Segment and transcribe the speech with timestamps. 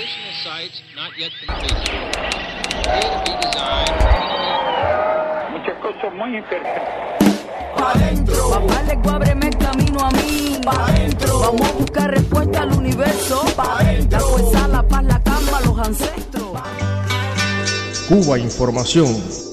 [0.00, 1.76] Additional sites not yet completed.
[1.76, 4.00] Appear to be designed.
[5.52, 7.44] Muchas cosas muy interesantes.
[7.76, 10.58] Pa' dentro, Papá le ábreme el camino a mí.
[10.64, 13.44] pa' dentro, Vamos a buscar respuesta al universo.
[13.54, 14.18] Pa' dentro.
[14.18, 16.62] La fuerza, la paz, la calma, los ancestros.
[18.08, 19.49] Cuba Información.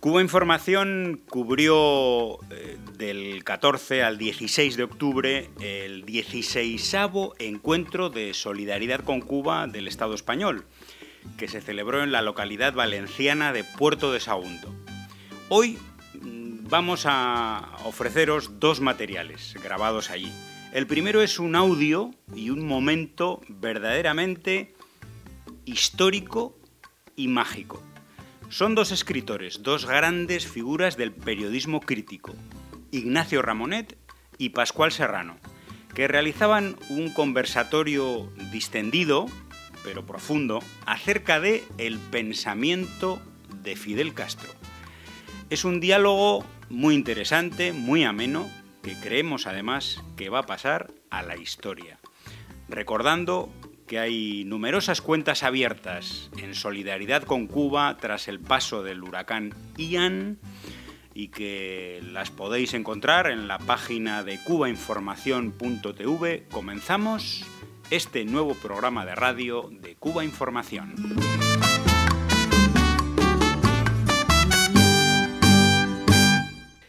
[0.00, 6.96] Cuba Información cubrió eh, del 14 al 16 de octubre el 16
[7.38, 10.64] encuentro de solidaridad con Cuba del Estado español,
[11.36, 14.74] que se celebró en la localidad valenciana de Puerto de Sagunto.
[15.50, 15.76] Hoy
[16.14, 20.32] mm, vamos a ofreceros dos materiales grabados allí.
[20.72, 24.74] El primero es un audio y un momento verdaderamente
[25.66, 26.58] histórico
[27.16, 27.82] y mágico.
[28.50, 32.34] Son dos escritores, dos grandes figuras del periodismo crítico,
[32.90, 33.96] Ignacio Ramonet
[34.38, 35.36] y Pascual Serrano,
[35.94, 39.26] que realizaban un conversatorio distendido,
[39.84, 43.22] pero profundo, acerca de el pensamiento
[43.62, 44.50] de Fidel Castro.
[45.48, 48.50] Es un diálogo muy interesante, muy ameno,
[48.82, 52.00] que creemos además que va a pasar a la historia.
[52.68, 53.48] Recordando
[53.90, 60.38] que hay numerosas cuentas abiertas en solidaridad con Cuba tras el paso del huracán Ian
[61.12, 66.44] y que las podéis encontrar en la página de cubainformación.tv.
[66.52, 67.44] Comenzamos
[67.90, 70.94] este nuevo programa de radio de Cuba Información.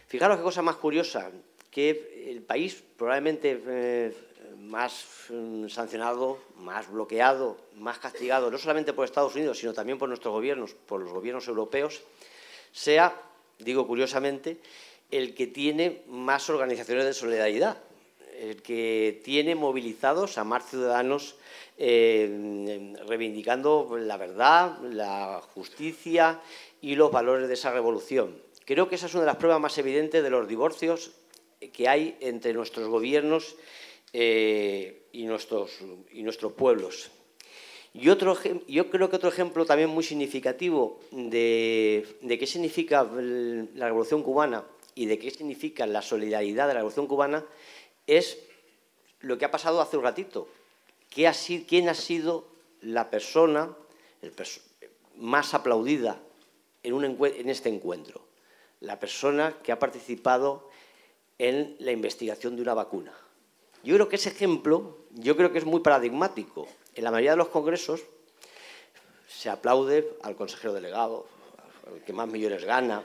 [0.06, 1.32] Fijaros qué cosa más curiosa,
[1.68, 4.14] que el país probablemente eh,
[4.68, 10.08] más mm, sancionado, más bloqueado, más castigado, no solamente por Estados Unidos, sino también por
[10.08, 12.02] nuestros gobiernos, por los gobiernos europeos,
[12.72, 13.14] sea,
[13.58, 14.58] digo curiosamente,
[15.10, 17.78] el que tiene más organizaciones de solidaridad,
[18.38, 21.36] el que tiene movilizados a más ciudadanos
[21.76, 26.40] eh, reivindicando la verdad, la justicia
[26.80, 28.40] y los valores de esa revolución.
[28.64, 31.12] Creo que esa es una de las pruebas más evidentes de los divorcios
[31.72, 33.56] que hay entre nuestros gobiernos
[34.12, 35.78] eh, y, nuestros,
[36.12, 37.10] y nuestros pueblos.
[37.94, 38.36] Y otro,
[38.68, 44.64] yo creo que otro ejemplo también muy significativo de, de qué significa la Revolución Cubana
[44.94, 47.44] y de qué significa la solidaridad de la Revolución Cubana
[48.06, 48.38] es
[49.20, 50.48] lo que ha pasado hace un ratito.
[51.10, 52.46] ¿Qué ha si- ¿Quién ha sido
[52.80, 53.76] la persona
[55.16, 56.18] más aplaudida
[56.82, 58.22] en, un en este encuentro?
[58.80, 60.68] La persona que ha participado
[61.38, 63.12] en la investigación de una vacuna.
[63.84, 66.68] Yo creo que ese ejemplo, yo creo que es muy paradigmático.
[66.94, 68.00] En la mayoría de los congresos
[69.28, 71.26] se aplaude al consejero delegado,
[71.86, 73.02] al que más millones gana,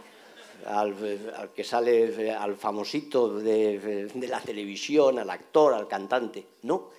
[0.65, 6.45] al, que sale, al famosito de, la televisión, al actor, al cantante.
[6.63, 6.91] No.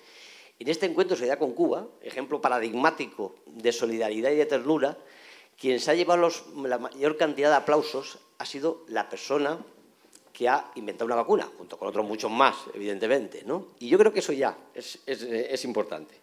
[0.59, 4.97] En este encuentro Solidaridad con Cuba, ejemplo paradigmático de solidaridad y de ternura,
[5.57, 6.29] quien se ha llevado
[6.63, 9.59] la mayor cantidad de aplausos ha sido la persona
[10.39, 13.43] que ha inventado una vacuna, junto con otros muchos más, evidentemente.
[13.45, 13.67] ¿no?
[13.79, 16.15] Y yo creo que eso ya es, es importante.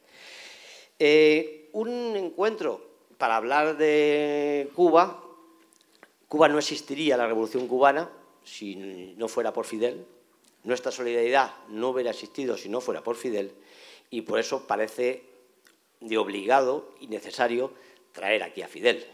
[0.98, 2.80] Eh, un encuentro
[3.18, 5.22] para hablar de Cuba.
[6.28, 8.10] Cuba no existiría la revolución cubana
[8.42, 10.06] si no fuera por Fidel.
[10.64, 13.52] Nuestra solidaridad no hubiera existido si no fuera por Fidel.
[14.08, 15.24] Y por eso parece
[16.00, 17.70] de obligado y necesario
[18.12, 19.06] traer aquí a Fidel.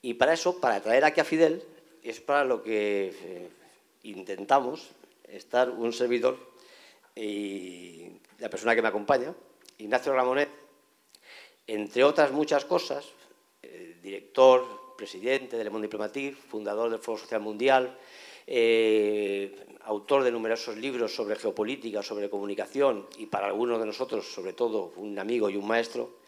[0.00, 1.62] Y para eso, para traer aquí a Fidel,
[2.02, 3.48] es para lo que eh,
[4.10, 4.90] intentamos
[5.28, 6.38] estar un servidor
[7.14, 9.34] y la persona que me acompaña,
[9.78, 10.48] Ignacio Ramonet,
[11.66, 13.06] entre otras muchas cosas,
[13.62, 17.98] eh, director, presidente de Le Monde Diplomatique, fundador del Foro Social Mundial,
[18.46, 24.52] eh, autor de numerosos libros sobre geopolítica, sobre comunicación y para algunos de nosotros, sobre
[24.52, 26.18] todo, un amigo y un maestro,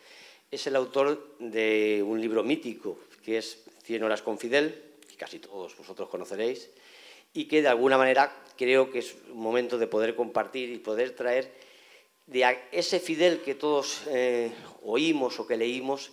[0.50, 5.38] es el autor de un libro mítico que es Cien horas con Fidel, que casi
[5.38, 6.70] todos vosotros conoceréis,
[7.32, 11.14] y que de alguna manera creo que es un momento de poder compartir y poder
[11.14, 11.52] traer
[12.26, 14.52] de ese Fidel que todos eh,
[14.84, 16.12] oímos o que leímos,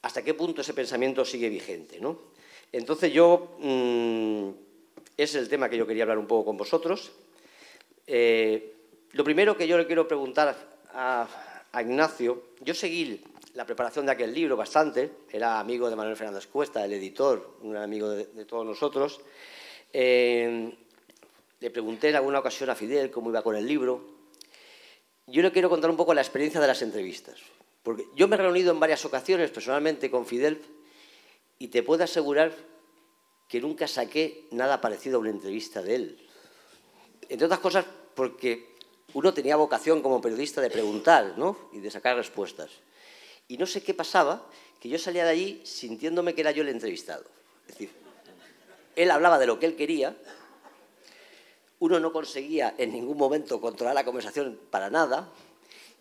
[0.00, 2.00] hasta qué punto ese pensamiento sigue vigente.
[2.00, 2.18] ¿no?
[2.72, 4.50] Entonces yo, mm,
[5.16, 7.12] es el tema que yo quería hablar un poco con vosotros.
[8.06, 8.74] Eh,
[9.12, 10.56] lo primero que yo le quiero preguntar
[10.94, 11.28] a,
[11.72, 13.20] a Ignacio, yo seguí
[13.54, 17.76] la preparación de aquel libro bastante, era amigo de Manuel Fernández Cuesta, el editor, un
[17.76, 19.20] amigo de, de todos nosotros.
[19.92, 20.72] Eh,
[21.60, 24.02] le pregunté en alguna ocasión a Fidel cómo iba con el libro.
[25.26, 27.38] Yo le quiero contar un poco la experiencia de las entrevistas,
[27.82, 30.60] porque yo me he reunido en varias ocasiones personalmente con Fidel
[31.58, 32.52] y te puedo asegurar
[33.46, 36.28] que nunca saqué nada parecido a una entrevista de él.
[37.28, 37.84] Entre otras cosas
[38.14, 38.76] porque
[39.12, 41.68] uno tenía vocación como periodista de preguntar ¿no?
[41.72, 42.70] y de sacar respuestas.
[43.48, 44.46] Y no sé qué pasaba,
[44.80, 47.24] que yo salía de allí sintiéndome que era yo el entrevistado.
[47.68, 47.90] Es decir,
[48.96, 50.16] él hablaba de lo que él quería,
[51.78, 55.32] uno no conseguía en ningún momento controlar la conversación para nada,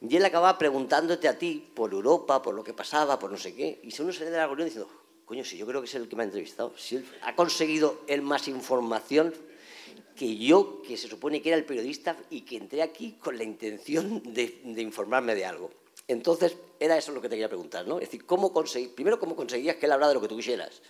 [0.01, 3.53] y él acababa preguntándote a ti por Europa, por lo que pasaba, por no sé
[3.53, 4.89] qué, y si uno salía de la reunión diciendo,
[5.25, 8.21] coño, si yo creo que es el que me ha entrevistado, si ha conseguido él
[8.21, 9.33] más información
[10.15, 13.43] que yo, que se supone que era el periodista y que entré aquí con la
[13.43, 15.69] intención de, de informarme de algo.
[16.07, 17.99] Entonces, era eso lo que te quería preguntar, ¿no?
[17.99, 20.81] Es decir, ¿cómo conseguí, primero, ¿cómo conseguías que él hablara de lo que tú quisieras?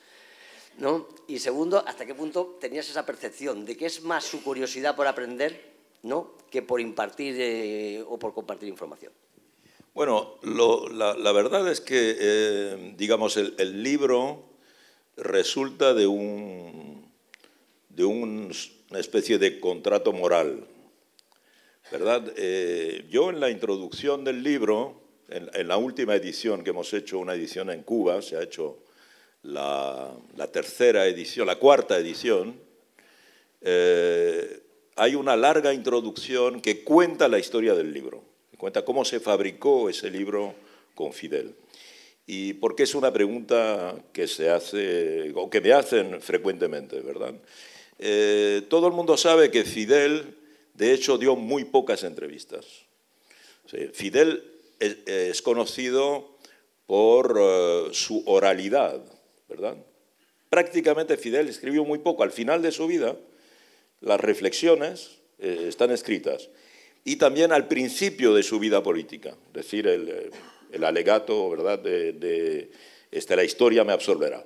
[1.27, 5.07] Y segundo, ¿hasta qué punto tenías esa percepción de que es más su curiosidad por
[5.07, 5.69] aprender
[6.03, 6.33] ¿no?
[6.49, 9.11] que por impartir eh, o por compartir información?
[9.93, 14.45] Bueno, la, verdad es que, eh, digamos, el, libro
[15.17, 17.11] resulta de, un,
[17.89, 18.51] de un,
[18.89, 20.65] una especie de contrato moral,
[21.91, 22.31] ¿verdad?
[22.37, 27.19] Eh, yo en la introducción del libro, en, en, la última edición que hemos hecho,
[27.19, 28.77] una edición en Cuba, se ha hecho
[29.43, 30.15] la,
[30.51, 32.59] tercera edición, la cuarta edición,
[33.61, 34.61] eh,
[34.95, 38.23] hay una larga introducción que cuenta la historia del libro,
[38.57, 40.53] cuenta cómo se fabricó ese libro
[40.95, 41.55] con Fidel.
[42.27, 47.33] Y porque es una pregunta que se hace, o que me hacen frecuentemente, ¿verdad?
[47.97, 50.35] Eh, todo el mundo sabe que Fidel,
[50.73, 52.65] de hecho, dio muy pocas entrevistas.
[53.93, 54.43] Fidel
[54.79, 56.37] es, conocido
[56.87, 59.01] por uh, su oralidad,
[59.49, 59.75] ¿verdad?
[60.49, 62.23] Prácticamente Fidel escribió muy poco.
[62.23, 63.17] Al final de su vida,
[64.01, 66.49] las reflexiones eh, están escritas.
[67.03, 70.29] Y también al principio de su vida política, es decir, el, eh,
[70.71, 72.71] el alegato, ¿verdad?, de, de
[73.11, 74.45] este, la historia me absorberá.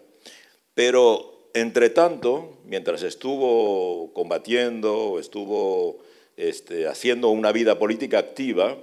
[0.74, 6.00] Pero, entre tanto, mientras estuvo combatiendo, estuvo
[6.38, 8.78] este, haciendo una vida política activa,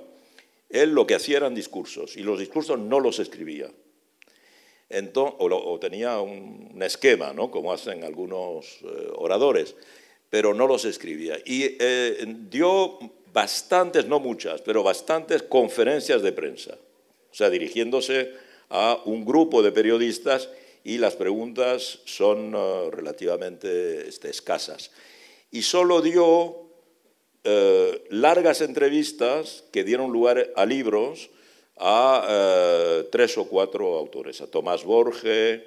[0.69, 3.71] él lo que hacía eran discursos, y los discursos no los escribía.
[4.91, 7.51] Entonces, o, tenía un, esquema, ¿no?
[7.51, 9.75] como hacen algunos eh, oradores,
[10.29, 11.39] pero no los escribía.
[11.45, 12.99] Y eh, dio
[13.33, 16.75] bastantes, no muchas, pero bastantes conferencias de prensa,
[17.31, 18.33] o sea, dirigiéndose
[18.69, 20.49] a un grupo de periodistas
[20.85, 24.91] y las preguntas son uh, relativamente este, escasas.
[25.51, 26.71] Y solo dio
[27.45, 31.31] eh, largas entrevistas que dieron lugar a libros,
[31.81, 35.65] a eh, tres o cuatro autores, a Tomás Borge,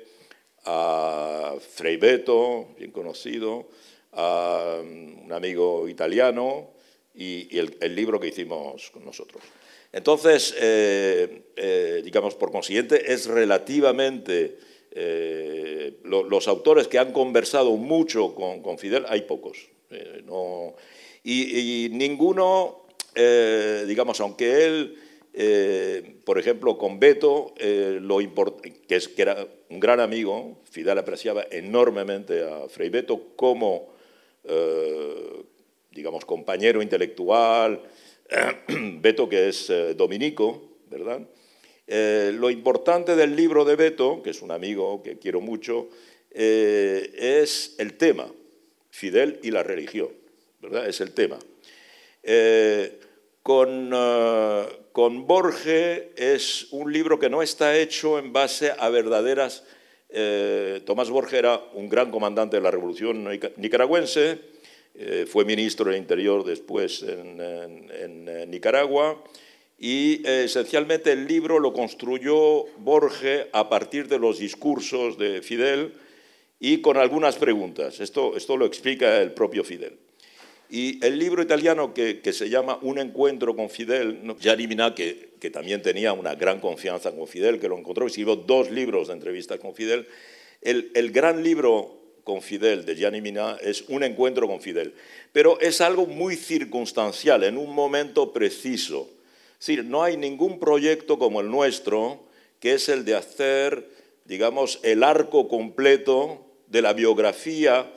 [0.65, 3.67] a Frei Beto, bien conocido,
[4.13, 6.69] a um, un amigo italiano
[7.15, 9.41] y, el, libro que hicimos con nosotros.
[9.91, 14.57] Entonces, eh, eh, digamos, por consiguiente, es relativamente...
[16.03, 19.69] Lo, los autores que han conversado mucho con, Fidel, hay pocos.
[20.25, 20.75] no,
[21.23, 22.85] y, ninguno,
[23.87, 25.02] digamos, aunque él
[25.35, 27.99] eh, por ejemplo, con Beto, eh,
[28.87, 33.95] que, es, que, era un gran amigo, Fidel apreciaba enormemente a Frei Beto como,
[34.43, 35.43] eh,
[35.89, 37.81] digamos, compañero intelectual,
[39.01, 41.27] Beto que es dominico, ¿verdad?
[41.87, 45.89] Lo importante del libro de Beto, que es un amigo que quiero mucho,
[46.29, 48.31] es el tema,
[48.91, 50.09] Fidel y la religión,
[50.61, 50.87] ¿verdad?
[50.87, 51.39] Es el tema.
[53.41, 53.89] con
[54.93, 59.65] con Borge es un libro que no está hecho en base a verdaderas...
[60.15, 64.39] Eh, Tomás Borge era un gran comandante de la revolución nicaragüense,
[64.93, 69.23] eh, fue ministro del Interior después en, eh, Nicaragua
[69.79, 75.93] y esencialmente el libro lo construyó Borge a partir de los discursos de Fidel
[76.59, 77.99] y con algunas preguntas.
[77.99, 79.97] Esto, esto lo explica el propio Fidel.
[80.69, 85.31] Y el libro italiano que, que, se llama Un encuentro con Fidel, Gianni Minà, que,
[85.39, 89.13] que, también tenía una gran confianza con Fidel, que lo encontró, escribió dos libros de
[89.13, 90.07] entrevistas con Fidel.
[90.61, 94.93] El, el gran libro con Fidel de Gianni Minà es Un encuentro con Fidel,
[95.31, 99.09] pero es algo muy circunstancial, en un momento preciso.
[99.59, 102.23] Es decir, no hay ningún proyecto como el nuestro,
[102.59, 103.89] que es el de hacer,
[104.25, 107.91] digamos, el arco completo de la biografía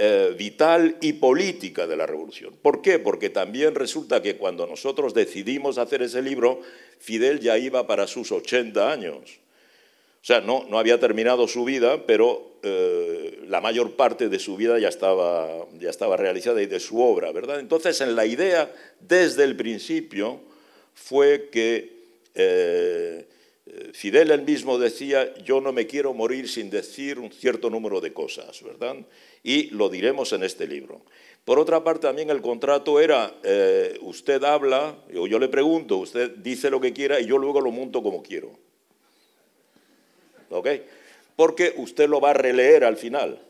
[0.00, 2.54] eh, vital y política de la revolución.
[2.62, 3.00] ¿Por qué?
[3.00, 6.60] Porque también resulta que cuando nosotros decidimos hacer ese libro,
[7.00, 9.40] Fidel ya iba para sus 80 años.
[10.22, 14.56] O sea, no, no había terminado su vida, pero eh, la mayor parte de su
[14.56, 17.58] vida ya estaba, ya estaba realizada y de su obra, ¿verdad?
[17.58, 20.40] Entonces, en la idea, desde el principio,
[20.94, 21.92] fue que
[22.36, 23.26] eh,
[23.92, 28.12] Fidel él mismo decía, yo no me quiero morir sin decir un cierto número de
[28.12, 28.96] cosas, ¿verdad?
[29.42, 31.02] Y lo diremos en este libro.
[31.44, 36.30] Por otra parte, también el contrato era, eh, usted habla, o yo le pregunto, usted
[36.36, 38.50] dice lo que quiera y yo luego lo monto como quiero.
[40.50, 40.68] ¿Ok?
[41.36, 43.40] Porque usted lo va a releer al final.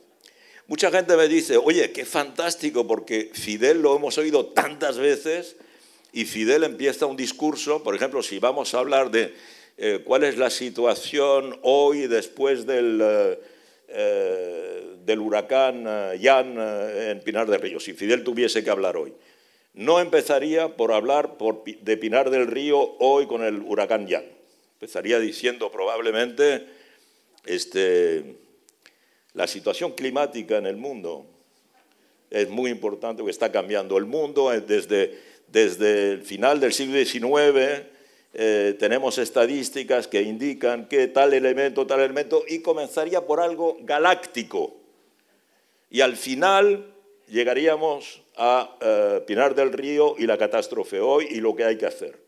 [0.69, 5.57] Mucha gente me dice, oye, qué fantástico, porque Fidel lo hemos oído tantas veces
[6.13, 9.35] y Fidel empieza un discurso, por ejemplo, si vamos a hablar de
[9.81, 13.41] eh, cuál es la situación hoy después del, eh,
[13.87, 15.85] eh, del huracán
[16.21, 19.15] Jan en Pinar del Río, si Fidel tuviese que hablar hoy.
[19.75, 24.25] No empezaría por hablar de Pinar del Río hoy con el huracán Jan.
[24.75, 26.67] Empezaría diciendo probablemente
[27.47, 28.35] este,
[29.35, 31.25] la situación climática en el mundo
[32.31, 37.98] es muy importante porque está cambiando el mundo desde, desde el final del siglo XIX
[38.35, 44.77] eh, tenemos estadísticas que indican que tal elemento, tal elemento, y comenzaría por algo galáctico.
[45.91, 46.95] Y al final
[47.27, 51.87] llegaríamos a eh, Pinar del Río y la catástrofe hoy y lo que hay que
[51.87, 52.19] hacer.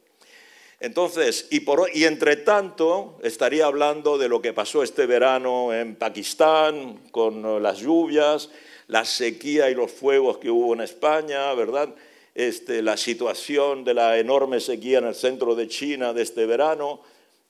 [0.80, 5.94] Entonces, y, por, y entre tanto, estaría hablando de lo que pasó este verano en
[5.94, 8.48] Pakistán, con las lluvias,
[8.88, 11.94] la sequía y los fuegos que hubo en España, ¿verdad?
[12.40, 17.02] Este, la situación de la enorme sequía en el centro de China de este verano,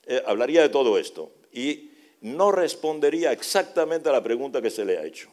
[0.04, 1.92] eh, hablaría de todo esto y
[2.23, 5.30] no respondería exactamente a la pregunta que se le ha hecho.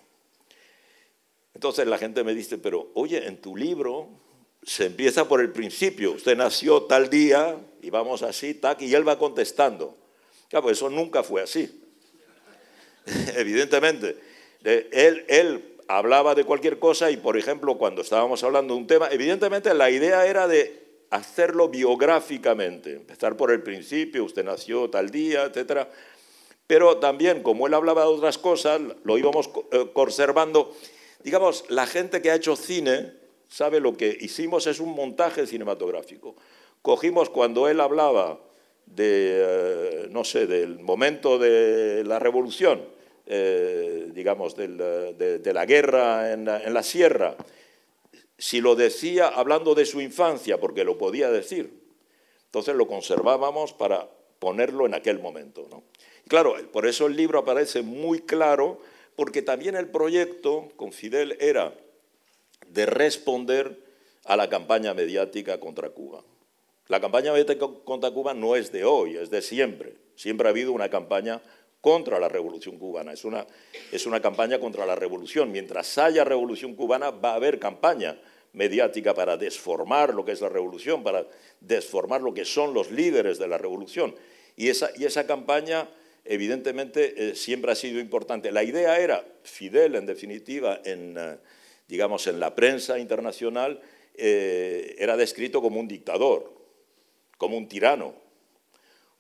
[1.56, 4.10] Entonces la gente me dice, pero oye, en tu libro
[4.62, 9.08] se empieza por el principio, usted nació tal día y vamos así, tac, y él
[9.08, 9.98] va contestando.
[10.50, 11.82] Claro, pues eso nunca fue así.
[13.36, 14.18] Evidentemente,
[14.64, 19.10] él, él hablaba de cualquier cosa y, por ejemplo, cuando estábamos hablando de un tema,
[19.12, 25.46] evidentemente la idea era de hacerlo biográficamente, empezar por el principio, usted nació tal día,
[25.46, 25.88] etc.
[26.66, 30.76] Pero también, como él hablaba de otras cosas, lo íbamos eh, conservando.
[31.24, 33.14] Digamos, la gente que ha hecho cine
[33.48, 36.36] sabe lo que hicimos es un montaje cinematográfico.
[36.82, 38.40] Cogimos cuando él hablaba
[38.86, 42.97] de, eh, no sé, del momento de la revolución,
[43.30, 47.36] eh, digamos, de, la guerra en la, sierra,
[48.38, 51.72] si lo decía hablando de su infancia, porque lo podía decir,
[52.46, 54.08] entonces lo conservábamos para
[54.40, 55.68] ponerlo en aquel momento.
[56.28, 58.80] claro, por eso el libro aparece muy claro,
[59.16, 61.74] porque también el proyecto con Fidel era
[62.70, 63.78] de responder
[64.24, 66.24] a la campaña mediática contra Cuba.
[66.88, 69.96] La campaña mediática contra Cuba no es de hoy, es de siempre.
[70.16, 71.42] Siempre ha habido una campaña
[71.88, 73.14] contra la revolución cubana.
[73.14, 73.48] Es una,
[73.94, 75.54] es una campaña contra la revolución.
[75.54, 78.20] Mientras haya revolución cubana va a haber campaña
[78.52, 81.26] mediática para desformar lo que es la revolución, para
[81.62, 84.14] desformar lo que son los líderes de la revolución.
[84.58, 85.88] Y esa, y esa campaña,
[86.26, 88.52] evidentemente, eh, siempre ha sido importante.
[88.52, 91.38] La idea era, Fidel, en definitiva, en, eh,
[91.88, 93.80] digamos, en la prensa internacional,
[94.14, 96.52] eh, era descrito como un dictador,
[97.38, 98.27] como un tirano,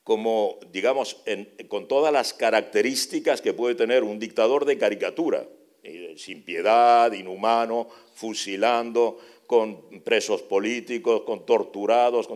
[0.08, 1.22] como, digamos,
[1.68, 5.46] con todas las características que puede tener un dictador de caricatura,
[6.16, 12.30] sin piedad, inhumano, fusilando, con presos políticos, con torturados.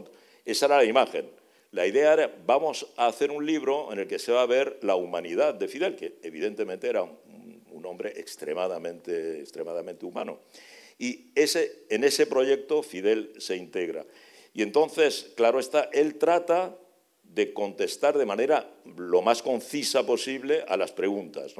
[0.43, 1.29] Esa era la imagen.
[1.71, 4.77] La idea era, vamos a hacer un libro en el que se va a ver
[4.81, 10.39] la humanidad de Fidel, que evidentemente era un, un hombre extremadamente, extremadamente humano.
[10.99, 14.05] Y ese, en ese proyecto Fidel se integra.
[14.53, 16.75] Y entonces, claro está, él trata
[17.33, 21.53] de contestar de manera lo más concisa posible a las preguntas.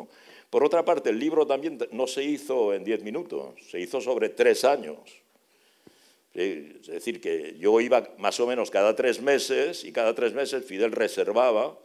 [0.50, 4.30] Por otra parte, el libro también no se hizo en diez minutos, se hizo sobre
[4.30, 5.00] tres años.
[6.34, 10.66] Es decir, que yo iba más o menos cada tres meses y cada tres meses
[10.66, 11.78] Fidel reservaba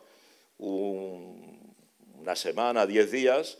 [0.59, 3.59] una semana, diez días,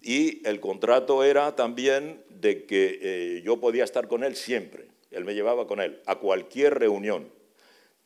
[0.00, 4.86] y el contrato era también de que eh, yo podía estar con él siempre.
[5.10, 7.37] Él me llevaba con él a cualquier reunión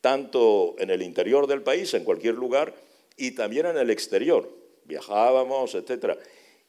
[0.02, 2.74] tanto en el interior del país, en cualquier lugar,
[3.16, 4.50] y también en el exterior.
[4.84, 6.18] Viajábamos, etc.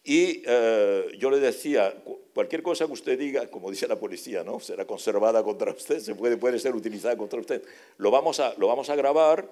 [0.04, 1.94] Y eh, yo le decía,
[2.34, 4.60] cualquier cosa que usted diga, como dice la policía, ¿no?
[4.60, 7.64] será conservada contra usted, se puede, puede ser utilizada contra usted.
[7.98, 9.50] Lo vamos a, lo vamos a grabar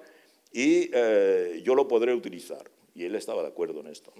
[0.52, 2.70] y eh, yo lo podré utilizar.
[2.94, 4.12] Y él estaba de acuerdo en esto.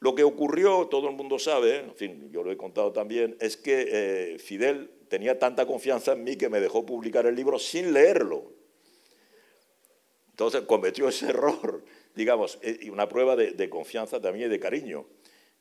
[0.00, 3.56] Lo que ocurrió, todo el mundo sabe, en fin, yo lo he contado también, es
[3.56, 7.92] que eh, Fidel tenía tanta confianza en mí que me dejó publicar el libro sin
[7.92, 8.57] leerlo.
[10.38, 11.82] Entonces cometió ese error,
[12.14, 15.04] digamos, eh, y una prueba de, confianza también y de cariño.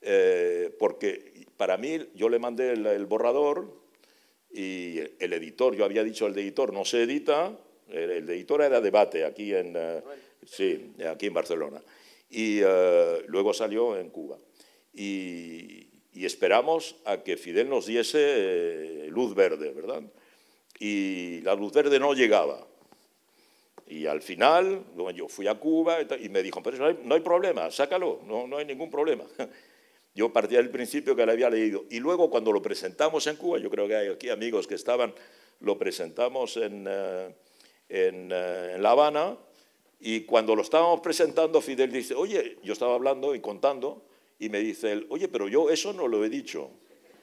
[0.02, 3.74] Eh, porque para mí, yo le mandé el, borrador
[4.52, 7.58] y el editor, yo había dicho el editor no se edita,
[7.90, 10.04] el, editor era debate aquí en, eh,
[10.46, 11.82] sí, aquí en Barcelona.
[12.30, 12.60] Y
[13.26, 14.38] luego salió en Cuba.
[14.94, 20.02] Y, y esperamos a que Fidel nos diese eh, luz verde, ¿verdad?
[20.80, 22.68] Y la luz verde no llegaba.
[23.90, 24.84] Y al final,
[25.16, 28.66] yo fui a Cuba y me dijo, pero no hay, problema, sácalo, no, no hay
[28.66, 29.24] ningún problema.
[30.14, 31.86] Yo partía del principio que le había leído.
[31.92, 35.14] Y luego cuando lo presentamos en Cuba, yo creo que hay aquí amigos que estaban,
[35.60, 37.36] lo presentamos en, eh,
[37.88, 39.38] en, eh, en La Habana,
[40.00, 44.06] y cuando lo estábamos presentando, Fidel dice, oye, yo estaba hablando y contando,
[44.40, 46.72] y me dice él, oye, pero yo eso no lo he dicho.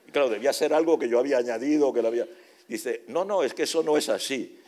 [0.07, 2.29] Y claro, debía ser algo que yo había añadido, que lo había...
[2.69, 4.59] Dice, no, no, es que eso no es así.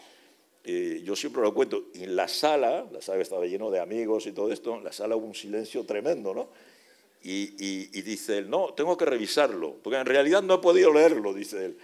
[0.68, 1.84] Y yo siempre lo cuento.
[1.94, 4.92] Y en la sala, la sala estaba lleno de amigos y todo esto, en la
[4.92, 6.48] sala hubo un silencio tremendo, ¿no?
[7.22, 11.66] Y, dice él, no, tengo que revisarlo, porque en realidad no he podido leerlo, dice
[11.66, 11.78] él.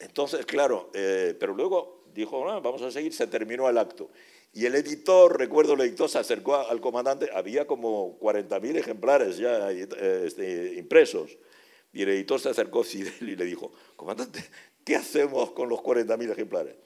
[0.00, 4.10] Entonces, claro, eh, pero luego dijo, no, vamos a seguir, se terminó el acto.
[4.52, 9.70] Y el editor, recuerdo, el editor se acercó al comandante, había como 40.000 ejemplares ya
[9.70, 11.36] eh, este, impresos.
[11.92, 14.44] Y el editor se acercó a Fidel y le dijo, comandante,
[14.84, 16.76] ¿qué hacemos con los 40.000 ejemplares?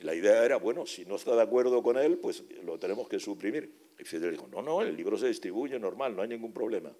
[0.00, 3.18] La idea era, bueno, si no está de acuerdo con él, pues lo tenemos que
[3.18, 3.72] suprimir.
[3.98, 6.92] Y Fidel dijo, no, no, el libro se distribuye normal, no hay ningún problema.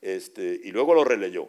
[0.00, 1.48] Este, y luego lo releyó.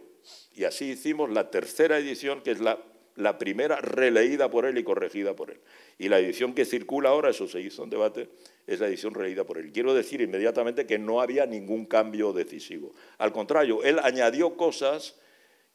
[0.54, 2.80] Y así hicimos la tercera edición, que es la
[3.16, 5.60] la primera releída por él y corregida por él.
[5.98, 8.30] Y la edición que circula ahora, eso se hizo en debate,
[8.68, 9.72] es la edición releída por él.
[9.72, 12.94] Quiero decir inmediatamente que no había ningún cambio decisivo.
[13.18, 15.16] Al contrario, él añadió cosas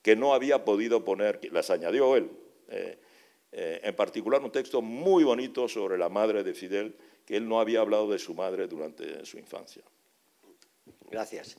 [0.02, 2.30] que no había podido poner, las añadió él.
[2.68, 2.98] Eh,
[3.52, 7.60] eh, en particular un texto muy bonito sobre la madre de Fidel, que él no
[7.60, 9.82] había hablado de su madre durante su infancia.
[11.10, 11.56] Gracias.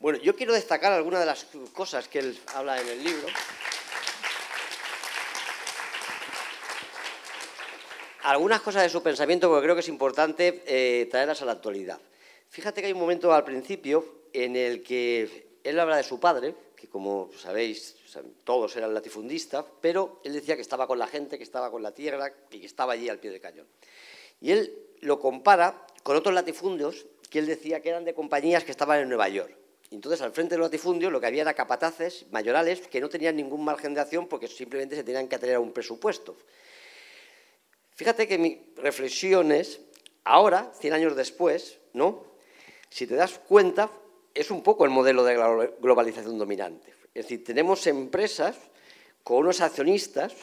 [0.00, 3.26] Bueno, yo quiero destacar algunas de las cosas que él habla en el libro.
[8.24, 12.00] algunas cosas de su pensamiento porque creo que es importante eh, traerlas a la actualidad.
[12.48, 16.54] Fíjate que hay un momento al principio en el que él habla de su padre,
[16.84, 17.96] que como sabéis,
[18.44, 21.92] todos eran latifundistas, pero él decía que estaba con la gente, que estaba con la
[21.92, 23.66] tierra que estaba allí al pie del cañón.
[24.40, 28.70] Y él lo compara con otros latifundios que él decía que eran de compañías que
[28.70, 29.56] estaban en Nueva York.
[29.90, 33.36] Entonces, al frente de los latifundios lo que había era capataces mayorales que no tenían
[33.36, 36.36] ningún margen de acción porque simplemente se tenían que atener a un presupuesto.
[37.94, 39.80] Fíjate que mi reflexión es,
[40.24, 42.24] ahora, 100 años después, ¿no?
[42.90, 43.90] Si te das cuenta,
[44.34, 46.92] es un poco el modelo de globalización dominante.
[47.14, 48.56] Es decir, tenemos empresas
[49.22, 50.34] con unos accionistas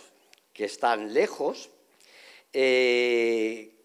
[0.54, 1.70] que están lejos,
[2.54, 3.76] eh,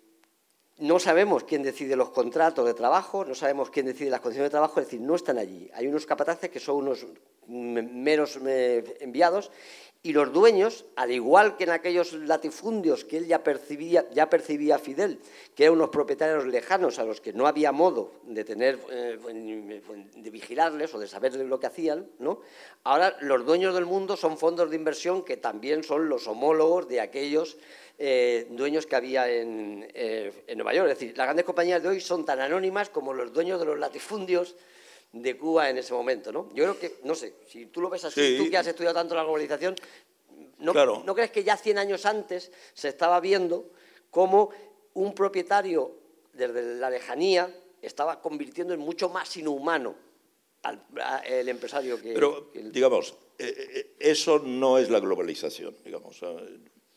[0.78, 4.54] no sabemos quién decide los contratos de trabajo, no sabemos quién decide las condiciones de
[4.54, 5.70] trabajo, es decir, no están allí.
[5.74, 7.06] Hay unos capataces que son unos
[7.48, 8.38] meros
[9.00, 9.50] enviados
[10.06, 14.78] y los dueños, al igual que en aquellos latifundios que él ya percibía, ya percibía
[14.78, 15.18] Fidel,
[15.52, 19.18] que eran unos propietarios lejanos a los que no había modo de tener, eh,
[20.14, 22.40] de vigilarles o de saber lo que hacían, ¿no?
[22.84, 27.00] ahora los dueños del mundo son fondos de inversión que también son los homólogos de
[27.00, 27.56] aquellos
[27.98, 30.88] eh, dueños que había en, eh, en Nueva York.
[30.88, 33.78] Es decir, las grandes compañías de hoy son tan anónimas como los dueños de los
[33.78, 34.54] latifundios
[35.12, 36.48] de Cuba en ese momento, ¿no?
[36.54, 39.14] Yo creo que, no sé, si tú lo ves así, tú que has estudiado tanto
[39.14, 39.74] la globalización,
[40.58, 43.70] ¿no, ¿no crees que ya 100 años antes se estaba viendo
[44.10, 44.50] cómo
[44.94, 45.94] un propietario
[46.32, 49.94] desde la lejanía estaba convirtiendo en mucho más inhumano
[50.62, 50.82] al
[51.24, 52.12] el empresario que...
[52.12, 56.20] Pero, digamos, eh, eh, eso no es la globalización, digamos.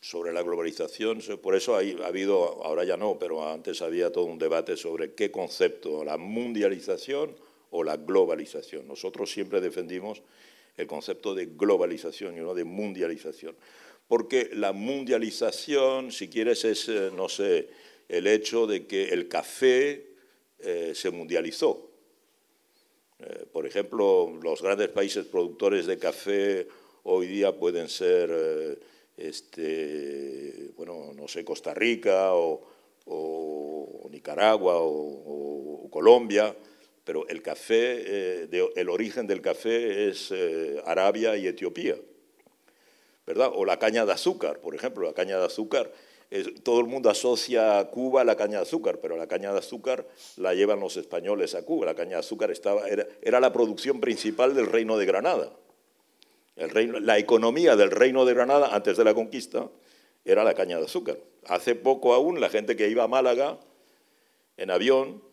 [0.02, 4.40] Sobre la globalización, por eso ha habido, ahora ya no, pero antes había todo un
[4.40, 7.36] debate sobre qué concepto, la mundialización
[7.72, 8.88] o la globalización.
[8.88, 10.22] Nosotros siempre defendimos
[10.78, 13.56] el concepto de globalización y no de mundialización.
[14.08, 17.70] Porque la mundialización, si quieres, es, eh, no sé,
[18.08, 20.08] el hecho de que el café
[20.60, 21.92] eh, se mundializó.
[23.20, 26.68] Eh, por ejemplo, los grandes países productores de café
[27.04, 28.80] hoy día pueden ser,
[29.18, 32.66] este, bueno, no sé, Costa Rica o,
[34.10, 36.56] Nicaragua o Colombia,
[37.10, 41.96] pero el café, eh, el origen del café es eh, Arabia y Etiopía,
[43.26, 43.50] ¿verdad?
[43.56, 45.92] O la caña de azúcar, por ejemplo, la caña de azúcar.
[46.62, 50.06] todo el mundo asocia a Cuba la caña de azúcar, pero la caña de azúcar
[50.38, 51.88] la llevan los españoles a Cuba.
[51.88, 55.52] La caña de azúcar estaba, era, la producción principal del reino de Granada.
[56.58, 59.68] La economía del reino de Granada antes de la conquista
[60.26, 61.18] era la caña de azúcar.
[61.48, 63.58] Hace poco aún la gente que iba a Málaga
[64.58, 65.28] en avión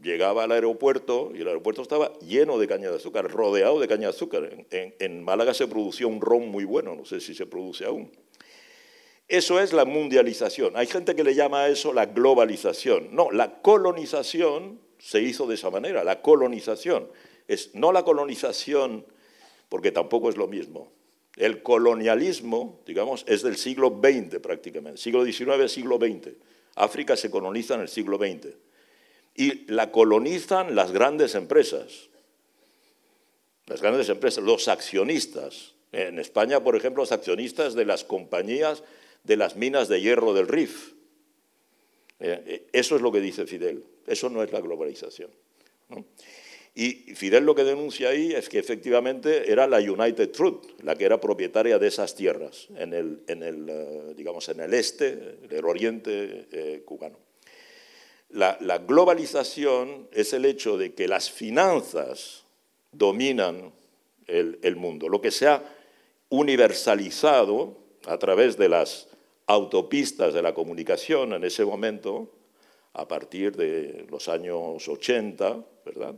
[0.00, 4.02] llegaba al aeropuerto y el aeropuerto estaba lleno de caña de azúcar, rodeado de caña
[4.02, 4.66] de azúcar.
[4.70, 8.10] En, Málaga se producía un ron muy bueno, no sé si se produce aún.
[9.28, 10.76] Eso es la mundialización.
[10.76, 13.14] Hay gente que le llama a eso la globalización.
[13.14, 17.08] No, la colonización se hizo de esa manera, la colonización.
[17.48, 19.06] Es no la colonización
[19.68, 20.92] porque tampoco es lo mismo.
[21.36, 26.34] El colonialismo, digamos, es del siglo XX prácticamente, siglo XIX, siglo XX.
[26.74, 28.54] África se coloniza en el siglo XX.
[29.34, 32.08] Y la colonizan las grandes empresas.
[33.66, 35.74] Las grandes empresas, los accionistas.
[35.92, 38.82] En España, por ejemplo, los accionistas de las compañías
[39.24, 40.92] de las minas de hierro del RIF.
[42.20, 43.84] Eh, eh, eso es lo que dice Fidel.
[44.06, 45.30] Eso no es la globalización.
[46.74, 51.04] Y Fidel lo que denuncia ahí es que efectivamente era la United Fruit la que
[51.04, 57.18] era propietaria de esas tierras en el, eh, digamos, en el este, el oriente cubano.
[58.32, 62.44] La, globalización es el hecho de que las finanzas
[62.90, 63.72] dominan
[64.26, 65.62] el, mundo, lo que se ha
[66.30, 69.08] universalizado a través de las
[69.46, 72.30] autopistas de la comunicación en ese momento,
[72.94, 76.14] a partir de los años 80, ¿verdad?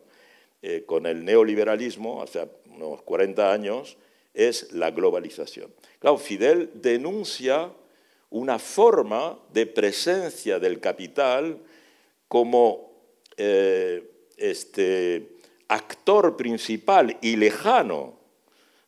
[0.63, 3.97] Eh, con el neoliberalismo, hace unos 40 años,
[4.33, 5.73] es la globalización.
[5.99, 7.73] Claro, Fidel denuncia
[8.31, 11.59] una forma de presencia del capital
[12.29, 12.93] como
[13.37, 15.37] eh, este,
[15.69, 18.19] actor principal y lejano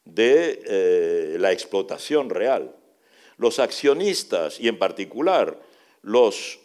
[0.05, 2.75] de eh, la explotación real.
[3.39, 5.61] Los accionistas y en particular
[6.03, 6.59] los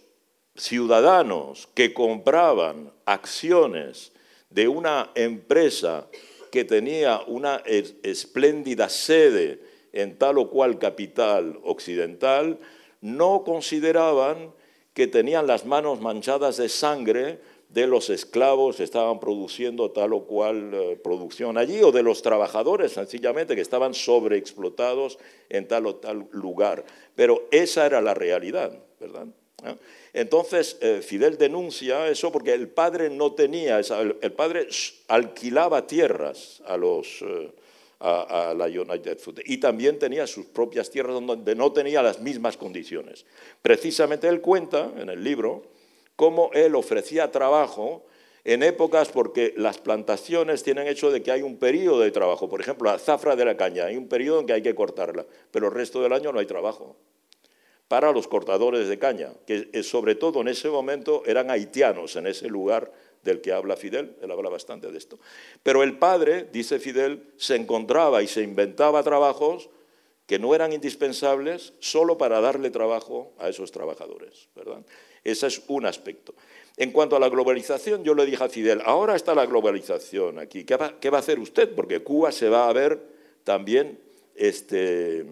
[0.55, 4.11] ciudadanos que compraban acciones
[4.49, 6.07] de una empresa
[6.51, 7.63] que tenía una
[8.03, 9.61] espléndida sede
[9.93, 12.59] en tal o cual capital occidental,
[13.01, 14.53] no consideraban
[14.93, 20.25] que tenían las manos manchadas de sangre de los esclavos que estaban produciendo tal o
[20.25, 25.17] cual eh, producción allí, o de los trabajadores sencillamente que estaban sobreexplotados
[25.49, 26.83] en tal o tal lugar.
[27.15, 29.27] Pero esa era la realidad, ¿verdad?
[29.63, 29.75] ¿Eh?
[30.13, 34.67] Entonces, eh, Fidel denuncia eso porque el padre no tenía, el, padre
[35.07, 37.23] alquilaba tierras a, los,
[38.01, 42.57] a, la United Food y también tenía sus propias tierras donde no tenía las mismas
[42.57, 43.25] condiciones.
[43.61, 45.63] Precisamente él cuenta en el libro
[46.15, 48.05] cómo él ofrecía trabajo
[48.43, 52.49] en épocas porque las plantaciones tienen hecho de que hay un periodo de trabajo.
[52.49, 55.25] Por ejemplo, la zafra de la caña, hay un periodo en que hay que cortarla,
[55.51, 56.95] pero el resto del año no hay trabajo.
[57.87, 62.25] Para los cortadores de caña, que eh, sobre todo en ese momento eran haitianos en
[62.25, 62.91] ese lugar
[63.23, 65.19] del que habla Fidel, él habla bastante de esto.
[65.63, 69.69] Pero el padre, dice Fidel, se encontraba y se inventaba trabajos
[70.25, 74.85] que no eran indispensables solo para darle trabajo a esos trabajadores, ¿verdad?
[75.23, 76.33] Ese es un aspecto.
[76.77, 80.63] En cuanto a la globalización, yo le dije a Fidel, ahora está la globalización aquí,
[80.63, 81.75] ¿qué va, a hacer usted?
[81.75, 83.01] Porque Cuba se va a ver
[83.43, 83.99] también
[84.35, 85.25] este,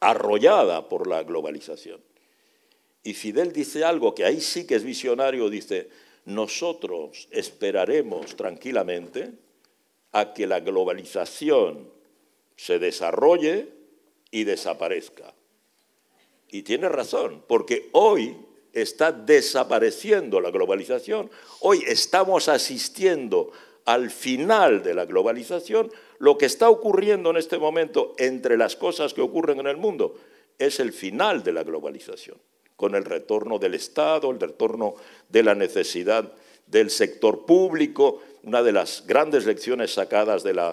[0.00, 2.00] arrollada por la globalización.
[3.02, 5.88] Y Fidel dice algo que ahí sí que es visionario, dice,
[6.24, 9.32] nosotros esperaremos tranquilamente
[10.12, 11.90] a que la globalización
[12.56, 13.68] se desarrolle
[14.30, 15.34] y desaparezca.
[16.48, 18.36] Y tiene razón, porque hoy
[18.72, 21.30] está desapareciendo la globalización.
[21.60, 23.52] Hoy estamos asistiendo
[23.84, 25.90] al final de la globalización.
[26.18, 30.16] Lo que está ocurriendo en este momento entre las cosas que ocurren en el mundo
[30.58, 32.38] es el final de la globalización,
[32.76, 34.94] con el retorno del Estado, el retorno
[35.28, 36.32] de la necesidad
[36.66, 40.68] del sector público, una de las grandes lecciones sacadas del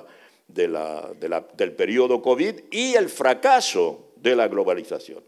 [1.77, 5.23] periodo COVID y el fracaso de la globalización.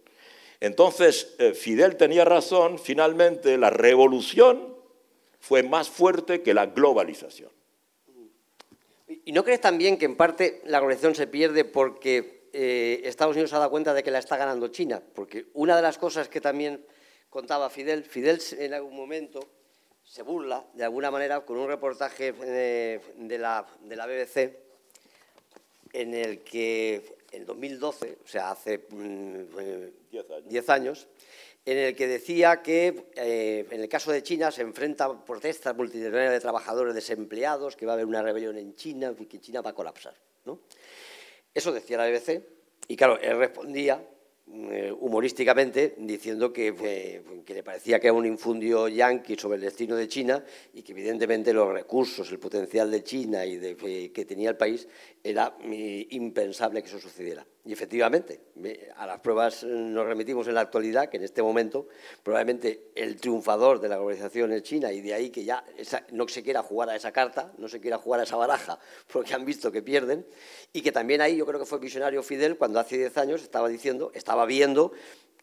[0.59, 4.73] Entonces, eh, Fidel tenía razón, finalmente la revolución
[5.39, 7.49] fue más fuerte que la globalización.
[9.25, 13.49] ¿Y no crees también que en parte la globalización se pierde porque eh, Estados Unidos
[13.49, 15.01] se ha dado cuenta de que la está ganando China?
[15.13, 16.85] Porque una de las cosas que también
[17.29, 19.41] contaba Fidel, Fidel en algún momento
[20.03, 24.63] se burla de alguna manera con un reportaje eh, de, la, de la BBC
[25.93, 31.07] en el que en 2012, o sea, hace 10 mm, años.
[31.65, 36.33] en el que decía que eh, en el caso de China se enfrentan protestas multitudinarias
[36.33, 39.71] de trabajadores desempleados, que va a haber una rebelión en China y que China va
[39.71, 40.13] a colapsar.
[40.45, 40.59] ¿no?
[41.53, 42.41] Eso decía la BBC
[42.87, 44.03] y claro, él respondía
[44.51, 46.75] eh, humorísticamente diciendo que,
[47.45, 50.91] que, le parecía que era un infundio yanqui sobre el destino de China y que
[50.91, 54.87] evidentemente los recursos, el potencial de China y de, que tenía el país
[55.23, 55.55] era
[56.09, 57.45] impensable que eso sucediera.
[57.65, 58.41] Y efectivamente,
[58.97, 61.87] a las pruebas nos remitimos en la actualidad, que en este momento
[62.21, 65.63] probablemente el triunfador de la globalización es China y de ahí que ya
[66.11, 68.79] no se quiera jugar a esa carta, no se quiera jugar a esa baraja,
[69.11, 70.25] porque han visto que pierden,
[70.73, 73.69] y que también ahí yo creo que fue visionario Fidel cuando hace 10 años estaba
[73.69, 74.91] diciendo, estaba viendo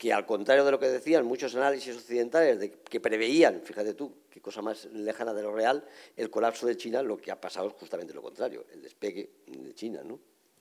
[0.01, 4.15] que al contrario de lo que decían muchos análisis occidentales de que preveían, fíjate tú,
[4.31, 5.85] qué cosa más lejana de lo real,
[6.17, 9.29] el colapso de China, lo que ha pasado es justamente lo contrario, el despegue
[9.71, 10.19] de China, ¿no?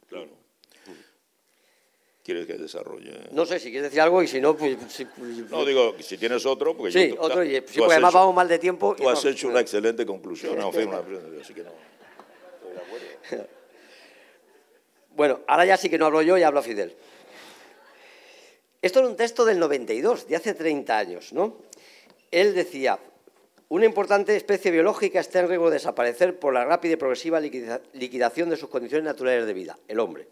[0.08, 0.40] Claro
[2.30, 3.12] quieres que desarrolle?
[3.32, 4.78] No sé, si quieres decir algo y si no, pues...
[4.78, 6.78] pues no, digo, si tienes otro...
[6.78, 8.96] Porque sí, otro, y, sí, porque además vamos mal de tiempo...
[8.96, 11.02] Tú has hecho una excelente conclusión, no, una,
[11.42, 11.72] así que no...
[15.16, 16.96] Bueno, ahora ya sí que no hablo yo y hablo Fidel.
[18.80, 21.58] Esto es un texto del 92, de hace 30 años, ¿no?
[22.30, 23.00] Él decía,
[23.70, 28.50] una importante especie biológica está en riesgo de desaparecer por la rápida y progresiva liquidación
[28.50, 30.28] de sus condiciones naturales de vida, el hombre.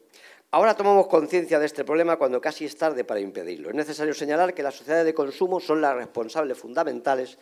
[0.50, 3.70] Ahora tomamos conciencia de este problema cuando casi es tarde para impedirlo.
[3.70, 7.38] Es necesario señalar que las sociedades de consumo son las responsables fundamentales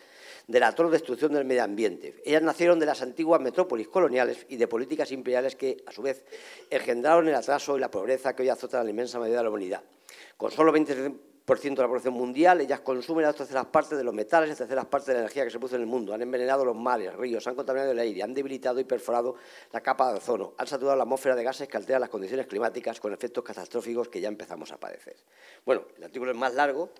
[0.48, 2.16] de la atroz destrucción del medio ambiente.
[2.24, 6.24] Ellas nacieron de las antiguas metrópolis coloniales y de políticas imperiales que, a su vez,
[6.68, 9.50] engendraron el atraso y la pobreza que hoy azotan a la inmensa mayoría de la
[9.50, 9.82] humanidad.
[10.36, 14.50] Con solo 20 de la población mundial, ellas consumen las terceras partes de los metales
[14.50, 16.74] y terceras partes de la energía que se produce en el mundo, han envenenado los
[16.74, 19.36] mares, ríos, han contaminado el aire, han debilitado y perforado
[19.72, 22.98] la capa de ozono, han saturado la atmósfera de gases que alteran las condiciones climáticas
[22.98, 25.14] con efectos catastróficos que ya empezamos a padecer.
[25.64, 26.90] Bueno, el artículo es más largo,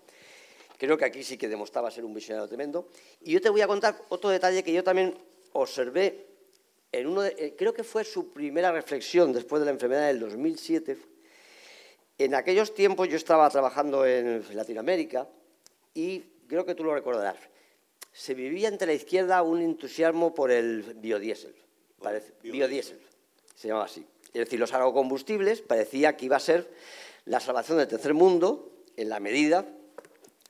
[0.78, 2.88] creo que aquí sí que demostraba ser un visionario tremendo,
[3.22, 5.18] y yo te voy a contar otro detalle que yo también
[5.54, 6.24] observé
[6.92, 10.20] en uno de, eh, creo que fue su primera reflexión después de la enfermedad del
[10.20, 10.96] 2007,
[12.18, 15.28] en aquellos tiempos yo estaba trabajando en Latinoamérica
[15.94, 17.36] y creo que tú lo recordarás.
[18.12, 21.54] Se vivía entre la izquierda un entusiasmo por el biodiesel.
[22.42, 23.00] biodiesel,
[23.54, 24.06] se llamaba así.
[24.28, 26.70] Es decir, los agrocombustibles parecía que iba a ser
[27.24, 29.66] la salvación del tercer mundo en la medida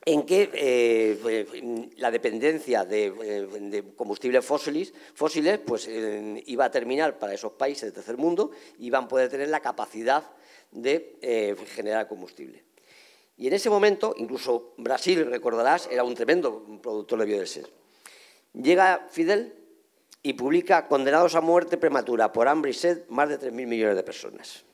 [0.04, 7.18] en que eh, la dependencia de, eh, combustibles fósiles, fósiles pues, eh, iba a terminar
[7.18, 10.22] para esos países del tercer mundo y iban a poder tener la capacidad
[10.70, 12.64] de eh, generar combustible.
[13.36, 17.66] Y en ese momento, incluso Brasil, recordarás, era un tremendo productor de biodiesel.
[18.54, 19.54] Llega Fidel
[20.22, 24.02] y publica Condenados a muerte prematura por hambre y sed más de 3.000 millones de
[24.02, 24.64] personas.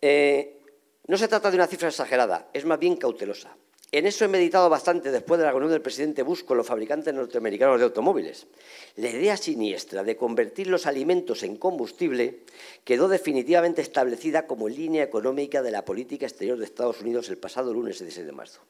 [0.00, 0.60] Eh,
[1.06, 3.56] no se trata de una cifra exagerada, es más bien cautelosa.
[3.92, 7.12] En eso he meditado bastante después de la reunión del presidente Bush con los fabricantes
[7.12, 8.46] norteamericanos de automóviles.
[8.94, 12.44] La idea siniestra de convertir los alimentos en combustible
[12.84, 17.74] quedó definitivamente establecida como línea económica de la política exterior de Estados Unidos el pasado
[17.74, 18.60] lunes 16 de marzo.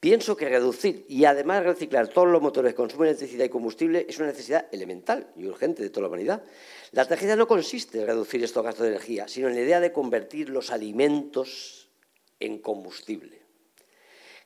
[0.00, 4.18] Pienso que reducir y además reciclar todos los motores que consumen electricidad y combustible es
[4.18, 6.42] una necesidad elemental y urgente de toda la humanidad.
[6.90, 9.92] La tragedia no consiste en reducir estos gastos de energía, sino en la idea de
[9.92, 11.90] convertir los alimentos
[12.40, 13.37] en combustible.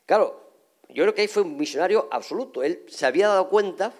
[0.06, 0.42] Claro,
[0.88, 2.62] yo creo que ahí fue un visionario absoluto.
[2.62, 3.92] Él se había dado cuenta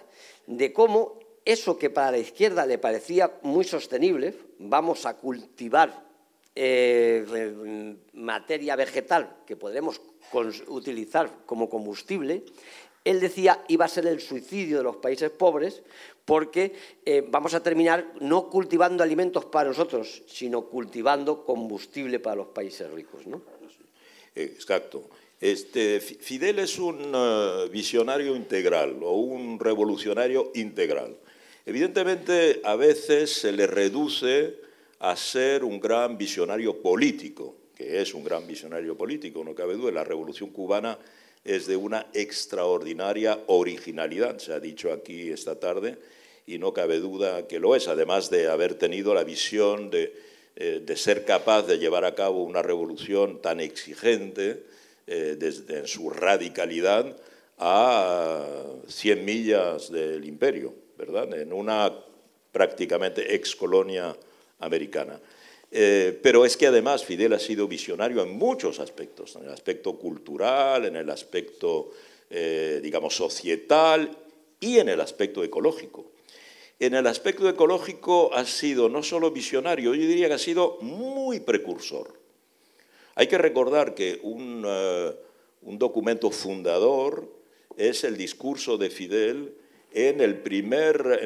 [0.47, 6.03] de cómo eso que para la izquierda le parecía muy sostenible, vamos a cultivar
[6.55, 9.99] eh, materia vegetal que podremos
[10.67, 12.43] utilizar como combustible,
[13.03, 15.83] él decía iba a ser el suicidio de los países pobres
[16.25, 16.73] porque
[17.05, 22.89] eh, vamos a terminar no cultivando alimentos para nosotros, sino cultivando combustible para los países
[22.91, 23.27] ricos.
[23.27, 23.41] ¿no?
[24.35, 25.03] Exacto.
[25.43, 31.17] Este, Fidel es un eh, visionario integral o un revolucionario integral.
[31.65, 34.55] Evidentemente, a veces se le reduce
[34.99, 39.91] a ser un gran visionario político, que es un gran visionario político, no cabe duda.
[39.91, 40.97] La revolución cubana
[41.43, 45.97] es de una extraordinaria originalidad, se ha dicho aquí esta tarde,
[46.47, 50.15] y no cabe duda que lo es, además de haber tenido la visión de,
[50.55, 54.71] eh, de ser capaz de llevar a cabo una revolución tan exigente,
[55.07, 57.15] eh, desde su radicalidad
[57.57, 58.45] a
[58.87, 61.33] 100 millas del imperio, ¿verdad?
[61.33, 61.91] En una
[62.51, 64.15] prácticamente ex colonia
[64.59, 65.19] americana.
[65.75, 69.97] Eh, pero es que además Fidel ha sido visionario en muchos aspectos, en el aspecto
[69.97, 71.91] cultural, en el aspecto,
[72.29, 74.15] eh, digamos, societal
[74.59, 76.11] y en el aspecto ecológico.
[76.79, 81.39] En el aspecto ecológico ha sido no solo visionario, yo diría que ha sido muy
[81.39, 82.22] precursor.
[83.15, 85.15] Hay que recordar que un, eh,
[85.61, 87.29] documento fundador
[87.77, 89.55] es el discurso de Fidel
[89.91, 90.19] en,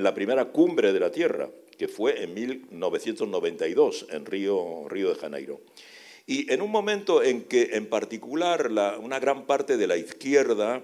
[0.04, 5.62] la primera cumbre de la Tierra, que fue en 1992 en Río, Río de Janeiro.
[6.26, 8.70] Y en un momento en que, en particular,
[9.02, 10.84] una gran parte de la izquierda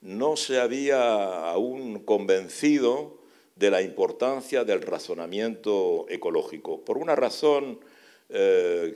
[0.00, 3.18] no se había aún convencido
[3.56, 7.80] de la importancia del razonamiento ecológico, por una razón
[8.28, 8.94] eh,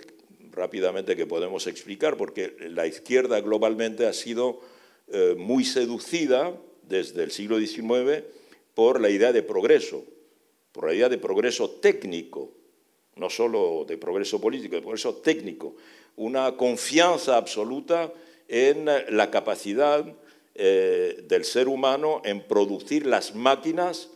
[0.53, 4.61] rápidamente que podemos explicar, porque la izquierda globalmente ha sido
[5.09, 8.25] eh, muy seducida desde el siglo XIX
[8.75, 10.05] por la idea de progreso,
[10.73, 12.53] por la idea de progreso técnico,
[13.17, 15.75] no solo de progreso político, de progreso técnico,
[16.17, 18.13] una confianza absoluta
[18.49, 20.05] en la capacidad
[20.55, 24.11] eh, del ser humano en producir las máquinas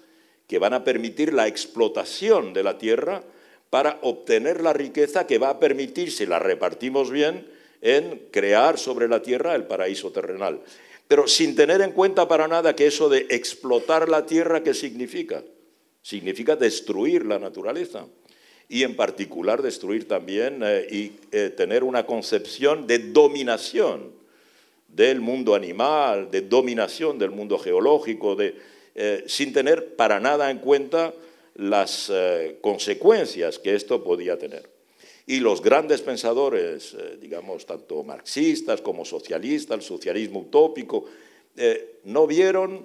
[0.46, 3.24] que van a permitir la explotación de la tierra
[3.74, 7.44] para obtener la riqueza que va a permitir, si la repartimos bien,
[7.82, 10.60] en crear sobre la tierra el paraíso terrenal.
[11.08, 15.42] Pero sin tener en cuenta para nada que eso de explotar la tierra, ¿qué significa?
[16.02, 18.06] Significa destruir la naturaleza
[18.68, 24.12] y en particular destruir también eh, y eh, tener una concepción de dominación
[24.86, 31.12] del mundo animal, de dominación del mundo geológico, eh, sin tener para nada en cuenta
[31.54, 32.12] las
[32.60, 34.70] consecuencias que esto podía tener.
[35.26, 41.04] Y los grandes pensadores, digamos, tanto marxistas como socialistas, el socialismo utópico,
[42.04, 42.82] no vieron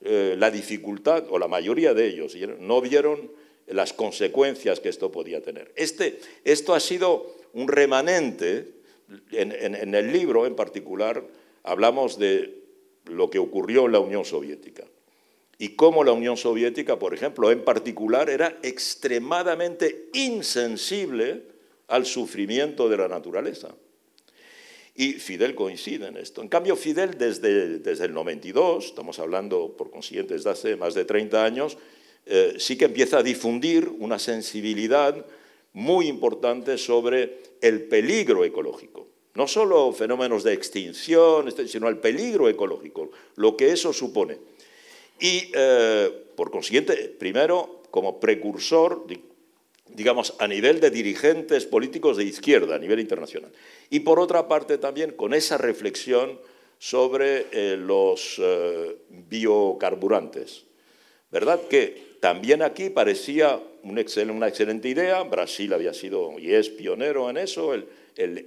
[0.00, 3.32] la dificultad, o la mayoría de ellos, no vieron
[3.66, 5.72] las consecuencias que esto podía tener.
[5.76, 8.82] Este, esto ha sido un remanente,
[9.30, 11.26] en, el libro en particular
[11.64, 12.62] hablamos de
[13.06, 14.84] lo que ocurrió en la Unión Soviética
[15.58, 21.42] y cómo la Unión Soviética, por ejemplo, en particular, era extremadamente insensible
[21.88, 23.74] al sufrimiento de la naturaleza.
[24.94, 26.42] Y Fidel coincide en esto.
[26.42, 31.04] En cambio, Fidel desde, desde el 92, estamos hablando por consiguiente desde hace más de
[31.04, 31.78] 30 años,
[32.26, 35.24] eh, sí que empieza a difundir una sensibilidad
[35.72, 39.08] muy importante sobre el peligro ecológico.
[39.34, 44.38] No solo fenómenos de extinción, este, sino el peligro ecológico, lo que eso supone.
[45.22, 49.06] Y, eh, por consiguiente, primero, como precursor,
[49.86, 53.52] digamos, a nivel de dirigentes políticos de izquierda, a nivel internacional.
[53.88, 56.40] Y, por otra parte, también con esa reflexión
[56.78, 58.42] sobre eh, los
[59.08, 60.64] biocarburantes.
[61.30, 61.60] ¿Verdad?
[61.70, 67.74] Que también aquí parecía una excelente idea, Brasil había sido y es pionero en eso,
[67.74, 67.88] el,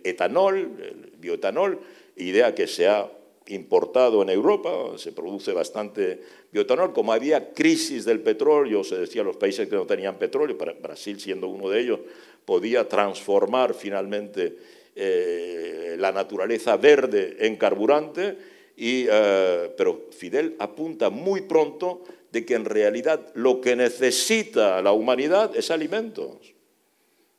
[0.04, 1.80] etanol, el bioetanol,
[2.16, 3.10] idea que se ha
[3.48, 6.94] importado en Europa, se produce bastante bioetanol.
[6.94, 11.48] Como había crisis del petróleo, se decía los países que no tenían petróleo, Brasil siendo
[11.48, 12.00] uno de ellos,
[12.44, 14.58] podía transformar finalmente
[14.96, 18.38] eh, la naturaleza verde en carburante,
[18.78, 24.92] y, eh, pero Fidel apunta muy pronto de que en realidad lo que necesita la
[24.92, 26.54] humanidad es alimentos,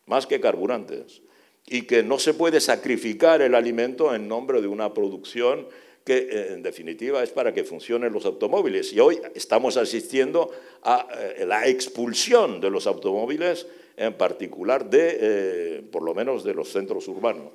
[0.07, 1.21] más que carburantes,
[1.67, 5.67] y que no se puede sacrificar el alimento en nombre de una producción
[6.07, 8.93] que eh, en definitiva es para que funcionen los automóviles.
[8.93, 10.53] Y hoy estamos asistiendo
[10.85, 13.67] a eh, la expulsión de los automóviles,
[13.97, 17.51] en particular de, eh, por lo menos, de los centros urbanos.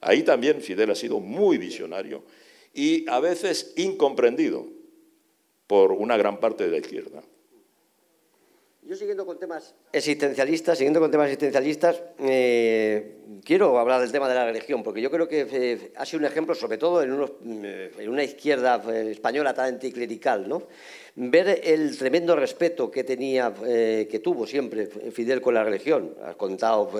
[0.00, 2.22] Ahí también Fidel ha sido muy visionario
[2.72, 4.68] y a veces incomprendido
[5.66, 7.24] por una gran parte de la izquierda.
[8.86, 14.34] Yo siguiendo con temas existencialistas, siguiendo con temas existencialistas, eh, quiero hablar del tema de
[14.34, 17.90] la religión, porque yo creo que eh, ha sido un ejemplo, sobre todo en, eh,
[17.98, 20.64] en una izquierda española tan anticlerical, ¿no?
[21.16, 26.12] Ver el tremendo respeto que tenía, que tuvo siempre Fidel con la religión.
[26.24, 26.90] Ha contado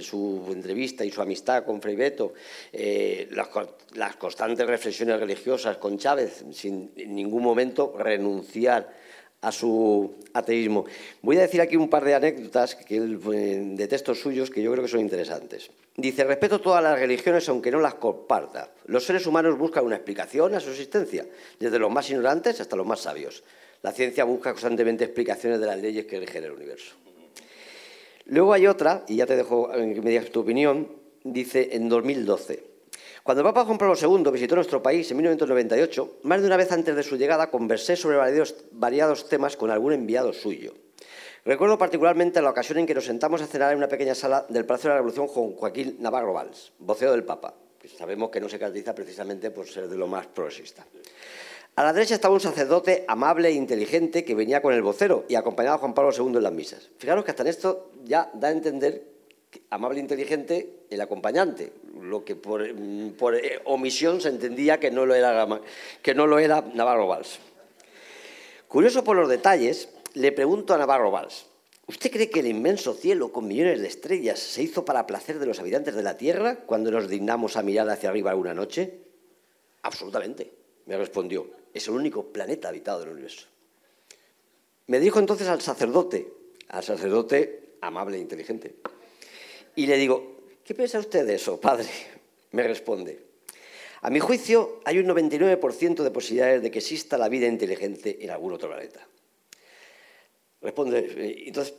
[0.00, 2.32] su entrevista y su amistad con Frei Beto,
[2.72, 3.48] las,
[3.94, 8.99] las constantes reflexiones religiosas con Chávez, sin en ningún momento renunciar
[9.42, 10.84] a su ateísmo.
[11.22, 14.84] Voy a decir aquí un par de anécdotas que, de textos suyos que yo creo
[14.84, 15.70] que son interesantes.
[15.96, 18.70] Dice, respeto todas las religiones aunque no las comparta.
[18.86, 21.26] Los seres humanos buscan una explicación a su existencia,
[21.58, 23.42] desde los más ignorantes hasta los más sabios.
[23.82, 26.96] La ciencia busca constantemente explicaciones de las leyes que rigen el universo.
[28.26, 30.88] Luego hay otra, y ya te dejo que me digas tu opinión,
[31.24, 32.69] dice en 2012.
[33.22, 36.72] Cuando el Papa Juan Pablo II visitó nuestro país en 1998, más de una vez
[36.72, 38.16] antes de su llegada conversé sobre
[38.72, 40.72] variados, temas con algún enviado suyo.
[41.44, 44.64] Recuerdo particularmente la ocasión en que nos sentamos a cenar en una pequeña sala del
[44.64, 48.48] Palacio de la Revolución con Joaquín Navarro Valls, voceo del Papa, que sabemos que no
[48.48, 50.86] se caracteriza precisamente por ser de lo más progresista.
[51.76, 55.34] A la derecha estaba un sacerdote amable e inteligente que venía con el vocero y
[55.34, 56.90] acompañaba a Juan Pablo II en las misas.
[56.98, 59.19] Fijaros que hasta en esto ya da a entender
[59.70, 65.06] amable e inteligente el acompañante, lo que por, mm, eh, omisión se entendía que no
[65.06, 65.60] lo era,
[66.02, 67.38] que no lo era Navarro Valls.
[68.68, 71.46] Curioso por los detalles, le pregunto a Navarro Valls,
[71.86, 75.46] ¿usted cree que el inmenso cielo con millones de estrellas se hizo para placer de
[75.46, 78.98] los habitantes de la Tierra cuando nos dignamos a mirar hacia arriba alguna noche?
[79.82, 80.52] Absolutamente,
[80.86, 83.46] me respondió, es el único planeta habitado del universo.
[84.86, 86.32] Me dijo entonces al sacerdote,
[86.68, 88.74] al sacerdote amable e inteligente,
[89.82, 91.88] y le digo, ¿Qué piensa usted de eso, padre?
[92.52, 93.18] Me responde.
[94.02, 98.30] A mi juicio, hay un 99% de posibilidades de que exista la vida inteligente en
[98.30, 99.04] algún otro planeta.
[100.62, 101.74] Responde, eh, entonces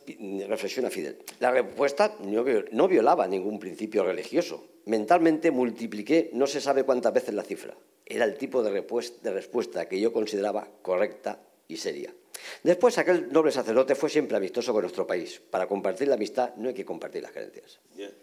[0.45, 1.19] reflexiona Fidel.
[1.39, 4.67] La respuesta no violaba ningún principio religioso.
[4.87, 7.77] Mentalmente multipliqué no se sabe cuántas veces la cifra.
[8.05, 8.71] Era el tipo de
[9.31, 11.39] respuesta que yo consideraba correcta
[11.71, 12.13] y seria.
[12.63, 15.41] Después, aquel noble sacerdote fue siempre amistoso con nuestro país.
[15.49, 17.79] Para compartir la amistad no hay que compartir las creencias.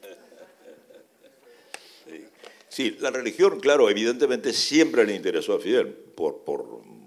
[2.71, 6.45] Sí, la religión, claro, evidentemente siempre le interesó a Fidel, por,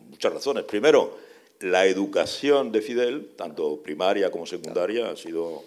[0.09, 0.65] muchas razones.
[0.65, 1.15] Primero,
[1.61, 5.63] la educación de Fidel, tanto primaria como secundaria, ha sido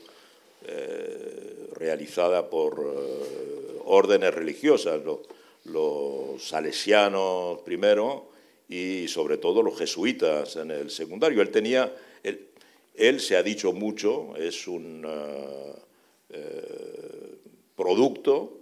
[0.66, 5.00] eh, realizada por eh, órdenes religiosas,
[5.64, 8.33] los, salesianos primero
[8.68, 11.42] y sobre todo los jesuitas en el secundario.
[11.42, 11.94] Él tenía,
[12.94, 15.06] él, se ha dicho mucho, es un
[16.30, 17.36] eh,
[17.76, 18.58] producto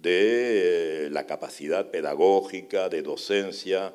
[0.00, 3.94] de la capacidad pedagógica, de docencia,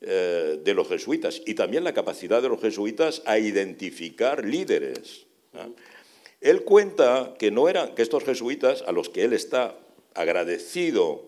[0.00, 5.26] eh, de los jesuitas y también la capacidad de los jesuitas a identificar líderes.
[6.40, 9.76] Él cuenta que, no eran, que estos jesuitas, a los que él está
[10.14, 11.24] agradecido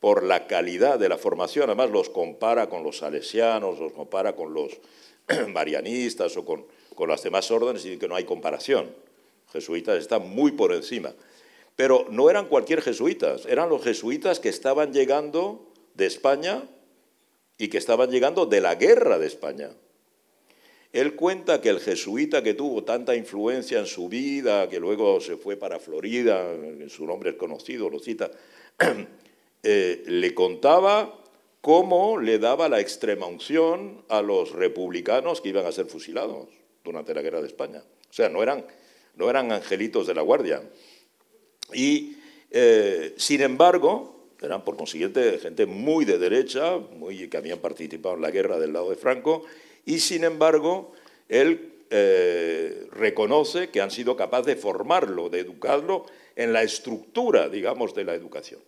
[0.00, 4.54] por la calidad de la formación, además los compara con los salesianos, los compara con
[4.54, 4.78] los
[5.48, 8.94] marianistas o con, con las demás órdenes y que no hay comparación.
[9.52, 11.12] Jesuitas están muy por encima.
[11.74, 16.68] Pero no eran cualquier jesuitas, eran los jesuitas que estaban llegando de España
[17.56, 19.70] y que estaban llegando de la guerra de España.
[20.92, 25.36] Él cuenta que el jesuita que tuvo tanta influencia en su vida, que luego se
[25.36, 26.46] fue para Florida,
[26.88, 28.30] su nombre es conocido, lo cita,
[29.62, 31.14] eh, le contaba
[31.60, 36.48] cómo le daba la extrema unción a los republicanos que iban a ser fusilados
[36.84, 37.82] durante la guerra de España.
[38.08, 38.64] O sea, no eran,
[39.16, 40.62] no eran angelitos de la guardia.
[41.72, 42.16] Y,
[42.50, 48.22] eh, sin embargo, eran por consiguiente gente muy de derecha, muy, que habían participado en
[48.22, 49.44] la guerra del lado de Franco,
[49.84, 50.92] y sin embargo
[51.28, 56.06] él eh, reconoce que han sido capaces de formarlo, de educarlo
[56.36, 58.60] en la estructura, digamos, de la educación.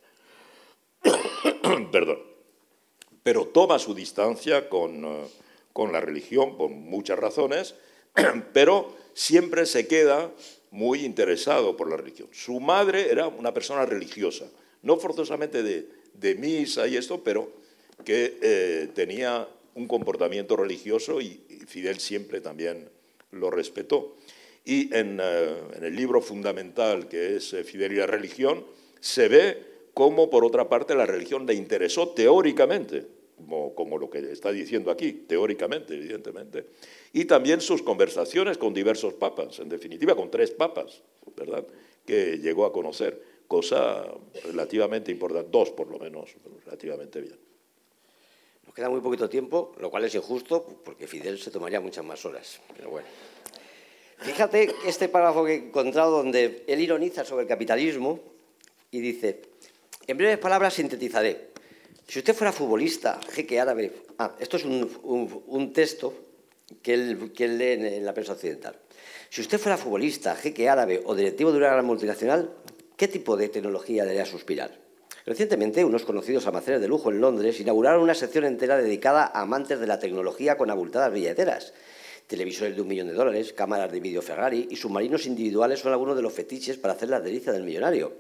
[1.93, 2.19] Perdón.
[3.23, 5.27] Pero toma su distancia con, eh,
[5.73, 7.75] con la religión por muchas razones,
[8.53, 10.31] pero siempre se queda
[10.71, 12.29] muy interesado por la religión.
[12.33, 14.47] Su madre era una persona religiosa,
[14.83, 17.51] no forzosamente de, misa y esto, pero
[18.05, 22.89] que eh, tenía un comportamiento religioso y, Fidel siempre también
[23.31, 24.17] lo respetó.
[24.65, 28.65] Y en, eh, el libro fundamental que es Fidel y la religión,
[29.01, 29.63] se ve
[29.95, 34.91] cómo, por otra parte, la religión le interesó teóricamente, como, como, lo que está diciendo
[34.91, 36.67] aquí, teóricamente, evidentemente,
[37.13, 41.03] y también sus conversaciones con diversos papas, en definitiva con tres papas,
[41.37, 41.65] ¿verdad?,
[42.05, 44.07] que llegó a conocer cosa
[44.45, 47.39] relativamente importante, dos por lo menos, relativamente bien.
[48.65, 52.25] Nos queda muy poquito tiempo, lo cual es injusto, porque Fidel se tomaría muchas más
[52.25, 53.09] horas, pero bueno.
[54.19, 58.21] Fíjate este párrafo que he encontrado donde él ironiza sobre el capitalismo
[58.91, 59.41] y dice,
[60.11, 61.51] en breves palabras sintetizaré,
[62.07, 66.13] si usted fuera futbolista, jeque árabe, ah, esto es un, texto
[66.83, 68.77] que él, lee en la prensa occidental.
[69.29, 72.51] Si usted fuera futbolista, jeque árabe o directivo de una gran multinacional,
[73.01, 74.77] ¿Qué tipo de tecnología le haría suspirar?
[75.25, 79.81] Recientemente, unos conocidos almacenes de lujo en Londres inauguraron una sección entera dedicada a amantes
[79.81, 81.73] de la tecnología con abultadas billeteras.
[82.27, 86.15] Televisores de un millón de dólares, cámaras de vídeo Ferrari y submarinos individuales son algunos
[86.15, 88.13] de los fetiches para hacer las delicias del millonario.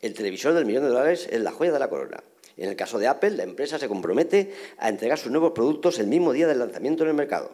[0.00, 2.22] El televisor del millón de dólares es la joya de la corona.
[2.56, 6.06] En el caso de Apple, la empresa se compromete a entregar sus nuevos productos el
[6.06, 7.50] mismo día del lanzamiento en el mercado.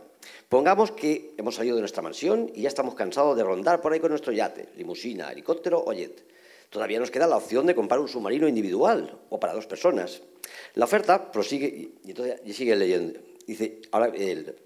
[0.51, 4.01] Pongamos que hemos salido de nuestra mansión y ya estamos cansados de rondar por ahí
[4.01, 6.23] con nuestro yate, limusina, helicóptero o jet.
[6.69, 10.21] Todavía nos queda la opción de comprar un submarino individual o para dos personas.
[10.75, 13.21] La oferta prosigue, y entonces sigue leyendo.
[13.47, 14.11] Dice, ahora,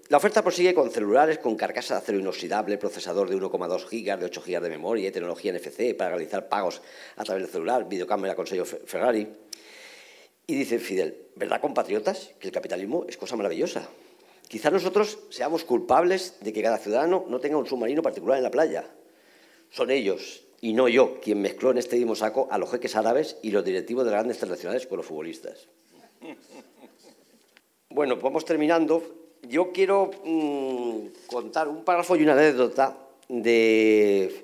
[0.07, 4.25] la oferta prosigue con celulares con carcasa de acero inoxidable, procesador de 1,2 gigas, de
[4.25, 6.81] 8 gigas de memoria tecnología NFC para realizar pagos
[7.17, 9.27] a través del celular, videocámara con sello Ferrari.
[10.47, 13.87] Y dice Fidel, ¿verdad, compatriotas, que el capitalismo es cosa maravillosa?
[14.47, 18.51] Quizá nosotros seamos culpables de que cada ciudadano no tenga un submarino particular en la
[18.51, 18.85] playa.
[19.69, 23.37] Son ellos, y no yo quien mezcló en este mismo saco a los jeques árabes
[23.43, 25.67] y los directivos de grandes internacionales con los futbolistas.
[27.99, 29.03] Bueno, vamos terminando.
[29.41, 32.97] Yo quiero mm, contar un párrafo y una anécdota
[33.27, 34.41] de,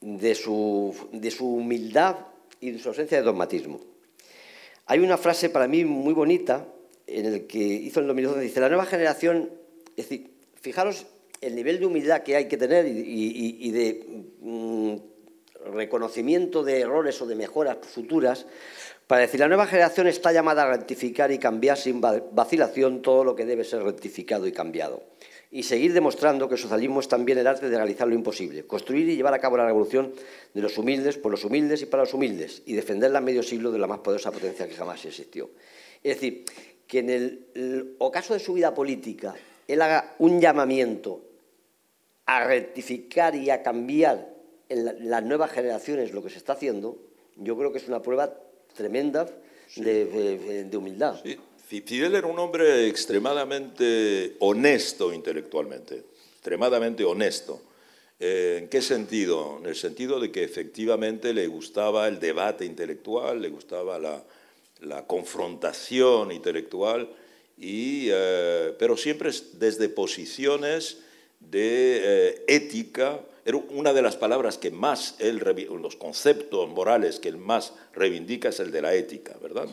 [0.00, 2.16] de, su, de su humildad
[2.58, 3.78] y de su ausencia de dogmatismo.
[4.86, 6.66] Hay una frase para mí muy bonita
[7.06, 9.50] en el que hizo en 2012, dice, la nueva generación,
[9.94, 11.04] es decir, fijaros
[11.42, 14.06] el nivel de humildad que hay que tener y, de
[14.40, 14.94] mm,
[15.72, 18.46] reconocimiento de errores o de mejoras futuras,
[19.06, 23.36] para decir, la nueva generación está llamada a rectificar y cambiar sin vacilación todo lo
[23.36, 25.04] que debe ser rectificado y cambiado.
[25.50, 29.08] Y seguir demostrando que el socialismo es también el arte de realizar lo imposible, construir
[29.08, 30.12] y llevar a cabo la revolución
[30.52, 33.78] de los humildes por los humildes y para los humildes, y defenderla medio siglo de
[33.78, 35.50] la más poderosa potencia que jamás existió.
[36.02, 36.44] Es decir,
[36.86, 39.34] que en el, ocaso de su vida política
[39.66, 41.22] él haga un llamamiento
[42.26, 44.35] a rectificar y a cambiar
[44.68, 46.98] en, las nuevas generaciones lo que se está haciendo,
[47.36, 48.34] yo creo que es una prueba
[48.74, 49.26] tremenda
[49.76, 51.20] de, humildad.
[51.68, 56.04] Fidel era un hombre extremadamente honesto intelectualmente,
[56.34, 57.60] extremadamente honesto.
[58.18, 59.58] Eh, ¿En qué sentido?
[59.60, 64.22] En el sentido de que efectivamente le gustaba el debate intelectual, le gustaba la,
[64.80, 67.08] la confrontación intelectual,
[67.58, 70.98] y, eh, pero siempre desde posiciones
[71.40, 73.20] de eh, ética.
[73.46, 75.38] Era una de las palabras que más él,
[75.80, 79.68] los conceptos morales que él más reivindica es el de la ética, ¿verdad?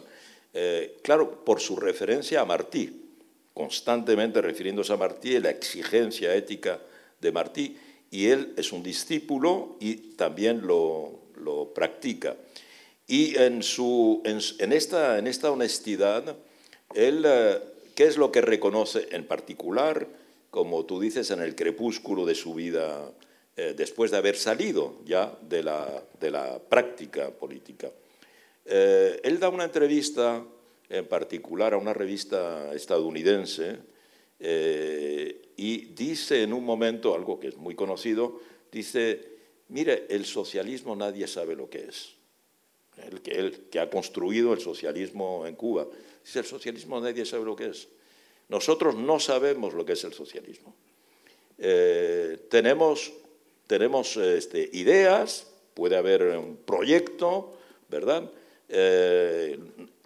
[0.53, 3.09] Eh, claro, por su referencia a Martí,
[3.51, 6.81] constantemente refiriéndose a Martí, la exigencia ética
[7.19, 7.75] de Martí,
[8.11, 12.35] y él es un discípulo y también lo, lo practica.
[13.07, 16.35] Y en, su, en, esta, en esta honestidad,
[16.93, 17.59] él, eh,
[17.95, 20.07] ¿qué es lo que reconoce en particular,
[20.51, 23.11] como tú dices, en el crepúsculo de su vida,
[23.55, 27.89] eh, después de haber salido ya de la, práctica política?
[28.65, 30.43] Eh, él da una entrevista
[30.89, 33.93] en particular a una revista estadounidense
[34.39, 39.21] y dice en un momento, algo que es muy conocido, dice,
[39.69, 42.15] mire, el socialismo nadie sabe lo que es
[42.97, 45.87] el que, ha construido el socialismo en Cuba.
[46.23, 47.87] Dice, el socialismo nadie sabe lo que es.
[48.49, 50.75] Nosotros no sabemos lo que es el socialismo.
[51.57, 53.13] Eh, tenemos
[53.67, 57.53] tenemos este, ideas, puede haber un proyecto,
[57.89, 58.29] ¿verdad?
[58.69, 59.59] Eh,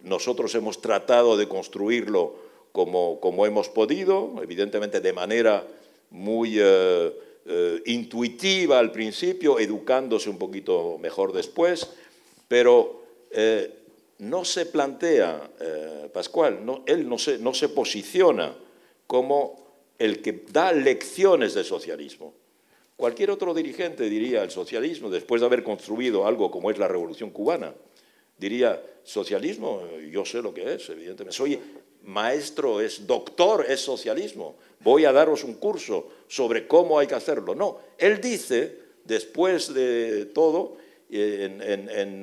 [0.04, 2.36] nosotros hemos tratado de construirlo
[2.72, 5.66] como, como, hemos podido, evidentemente de manera
[6.10, 6.58] muy
[7.50, 11.90] eh, intuitiva al principio, educándose un poquito mejor después,
[12.48, 13.74] pero eh,
[14.20, 18.56] no se plantea, eh, Pascual, él no se, no se posiciona
[19.06, 19.68] como
[20.00, 22.34] el que da lecciones de socialismo.
[22.98, 27.30] Cualquier otro dirigente diría el socialismo, después de haber construido algo como es la Revolución
[27.30, 27.76] Cubana,
[28.36, 31.38] diría, socialismo, yo sé lo que es, evidentemente.
[31.38, 31.60] Soy
[32.06, 34.56] maestro, es doctor, es socialismo.
[34.80, 37.54] Voy a daros un curso sobre cómo hay que hacerlo.
[37.54, 38.76] No, él dice,
[39.06, 40.78] después de todo,
[41.12, 42.18] eh,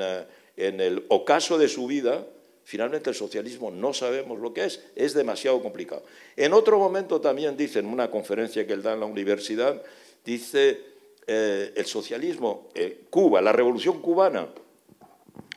[0.56, 2.26] en, el ocaso de su vida,
[2.64, 6.02] finalmente el socialismo no sabemos lo que es, es demasiado complicado.
[6.36, 9.80] En otro momento también dice, en una conferencia que él da en la universidad,
[10.24, 10.80] dice,
[11.26, 14.48] eh, el socialismo, eh, Cuba, la revolución cubana,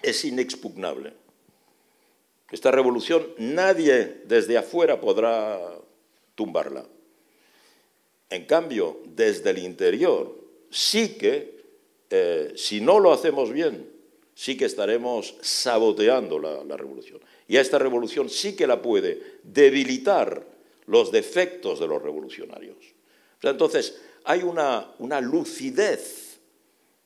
[0.02, 1.14] es inexpugnable.
[2.52, 5.60] Esta revolución nadie desde afuera podrá
[6.36, 6.86] tumbarla.
[8.30, 10.36] En cambio, desde el interior
[10.70, 11.58] sí que
[12.10, 13.90] eh, si no lo hacemos bien,
[14.34, 17.20] sí que estaremos saboteando la, revolución.
[17.48, 20.46] Y a esta revolución sí que la puede debilitar
[20.86, 22.78] los defectos de los revolucionarios.
[23.42, 26.40] entonces, hay una, lucidez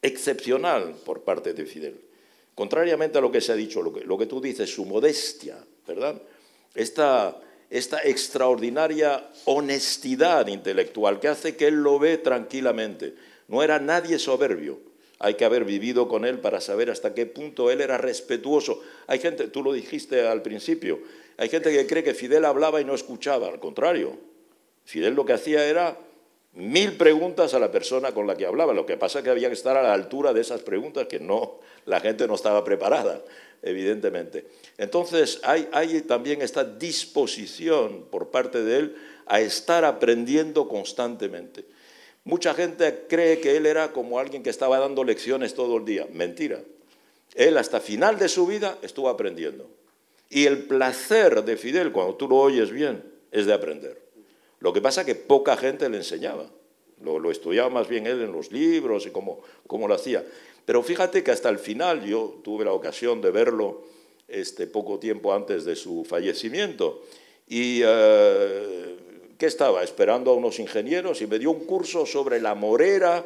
[0.01, 2.01] excepcional por parte de Fidel.
[2.55, 5.63] Contrariamente a lo que se ha dicho, lo que, lo que tú dices, su modestia,
[5.87, 6.19] ¿verdad?
[6.73, 13.13] Esta, esta extraordinaria honestidad intelectual que hace que él lo ve tranquilamente.
[13.47, 14.79] No era nadie soberbio,
[15.19, 18.81] hay que haber vivido con él para saber hasta qué punto él era respetuoso.
[19.05, 20.99] Hay gente, tú lo dijiste al principio,
[21.37, 24.17] hay gente que cree que Fidel hablaba y no escuchaba, al contrario.
[24.85, 25.99] Fidel lo que hacía era
[26.53, 28.73] mil preguntas a la persona con la que hablaba.
[28.73, 31.19] Lo que pasa es que había que estar a la altura de esas preguntas que
[31.19, 33.21] no, la gente no estaba preparada,
[33.61, 34.45] evidentemente.
[34.77, 38.95] Entonces hay, también esta disposición por parte de él
[39.25, 41.65] a estar aprendiendo constantemente.
[42.23, 46.07] Mucha gente cree que él era como alguien que estaba dando lecciones todo el día.
[46.11, 46.59] Mentira.
[47.33, 49.69] Él hasta final de su vida estuvo aprendiendo.
[50.29, 54.10] Y el placer de Fidel, cuando tú lo oyes bien, es de aprender.
[54.61, 56.45] Lo que pasa es que poca gente le enseñaba.
[57.03, 60.23] Lo, estudiaba más bien él en los libros y cómo, lo hacía.
[60.65, 63.83] Pero fíjate que hasta el final, yo tuve la ocasión de verlo
[64.27, 67.03] este, poco tiempo antes de su fallecimiento,
[67.47, 68.97] y eh,
[69.41, 69.81] ¿Qué estaba?
[69.81, 73.25] Esperando a unos ingenieros y me dio un curso sobre la morera,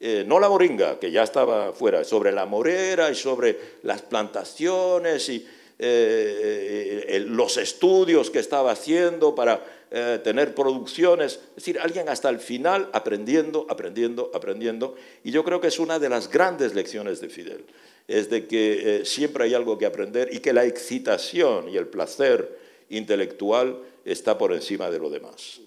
[0.00, 5.28] eh, no la moringa, que ya estaba fuera, sobre la morera y sobre las plantaciones
[5.28, 5.46] y
[5.78, 12.28] eh, eh, los estudios que estaba haciendo para eh, tener producciones, es decir, alguien hasta
[12.28, 14.94] el final aprendiendo, aprendiendo, aprendiendo.
[15.24, 17.64] Y yo creo que es una de las grandes lecciones de Fidel,
[18.06, 21.86] es de que eh, siempre hay algo que aprender y que la excitación y el
[21.86, 25.60] placer intelectual está por encima de lo demás.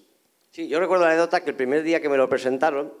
[0.50, 2.92] Sí, yo recuerdo la anécdota que el primer día que me lo presentaron,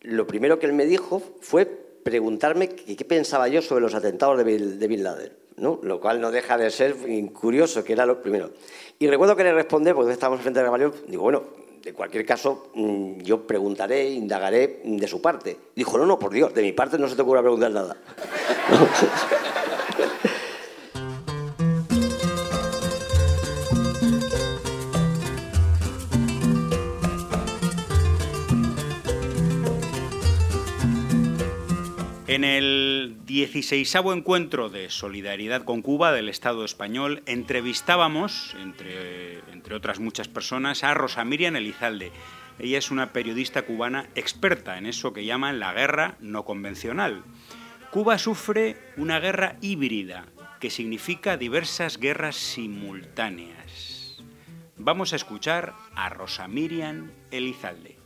[0.00, 4.88] lo primero que él me dijo fue preguntarme qué pensaba yo sobre los atentados de
[4.88, 5.78] Bin, Laden, ¿no?
[5.82, 6.96] lo cual no deja de ser
[7.32, 8.50] curioso, que era lo primero.
[8.98, 11.42] Y recuerdo que le respondí, porque estábamos frente a Gamaliel, digo, bueno,
[11.82, 15.56] de cualquier caso, mm, yo preguntaré, indagaré de su parte.
[15.76, 17.96] Dijo, no, no, por Dios, de mi parte no se te ocurra preguntar nada.
[32.26, 32.93] En el
[33.34, 40.94] 16 encuentro de Solidaridad con Cuba del Estado español entrevistábamos, entre, otras muchas personas, a
[40.94, 42.12] Rosa Miriam Elizalde.
[42.60, 47.24] Ella es una periodista cubana experta en eso que llaman la guerra no convencional.
[47.90, 50.26] Cuba sufre una guerra híbrida,
[50.60, 54.22] que significa diversas guerras simultáneas.
[54.76, 57.96] Vamos a escuchar a Rosa Miriam Elizalde.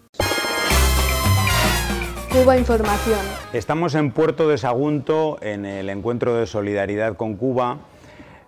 [2.31, 3.21] Cuba Información.
[3.55, 7.79] Estamos en Puerto de Sagunto en el encuentro de solidaridad con Cuba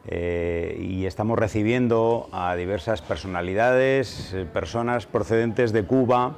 [0.07, 6.35] eh, y estamos recibiendo a diversas personalidades, eh, personas procedentes de Cuba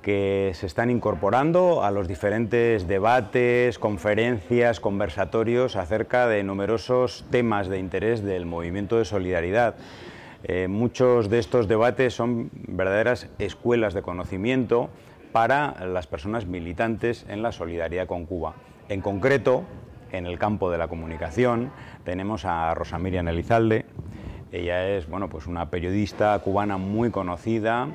[0.00, 7.78] que se están incorporando a los diferentes debates, conferencias, conversatorios acerca de numerosos temas de
[7.78, 9.74] interés del movimiento de solidaridad.
[10.44, 14.88] Eh, muchos de estos debates son verdaderas escuelas de conocimiento
[15.32, 18.54] para las personas militantes en la solidaridad con Cuba.
[18.88, 19.64] En concreto,
[20.12, 21.70] en el campo de la comunicación,
[22.04, 23.86] tenemos a Rosa Miriam Elizalde.
[24.52, 27.88] Ella es bueno, pues una periodista cubana muy conocida.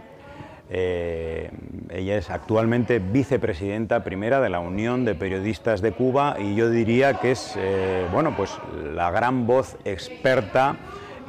[0.70, 1.52] Eh,
[1.90, 7.16] ella es actualmente vicepresidenta primera de la Unión de Periodistas de Cuba y yo diría
[7.16, 8.58] que es eh, bueno, pues
[8.96, 10.78] la gran voz experta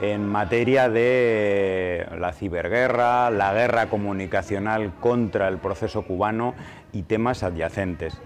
[0.01, 6.55] en materia de la ciberguerra, la guerra comunicacional contra el proceso cubano
[6.93, 8.21] y temas adyacentes.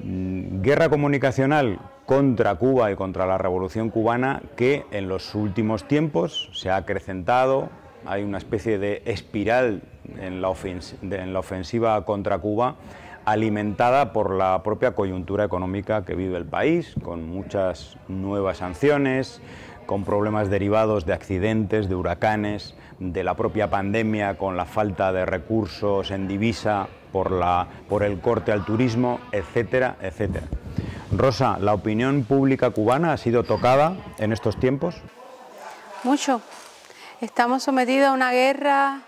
[0.00, 6.50] Mm, guerra comunicacional contra Cuba y contra la revolución cubana que en los últimos tiempos
[6.52, 7.68] se ha acrecentado,
[8.04, 9.82] hay una especie de espiral
[10.18, 10.48] en la
[11.38, 12.74] ofensiva contra Cuba
[13.24, 19.40] alimentada por la propia coyuntura económica que vive el país, con muchas nuevas sanciones,
[19.86, 25.26] con problemas derivados de accidentes, de huracanes, de la propia pandemia, con la falta de
[25.26, 30.46] recursos en divisa por, la, por el corte al turismo, etcétera, etcétera.
[31.16, 34.96] Rosa, ¿la opinión pública cubana ha sido tocada en estos tiempos?
[36.04, 36.40] Mucho.
[37.20, 39.02] Estamos sometidos a una guerra,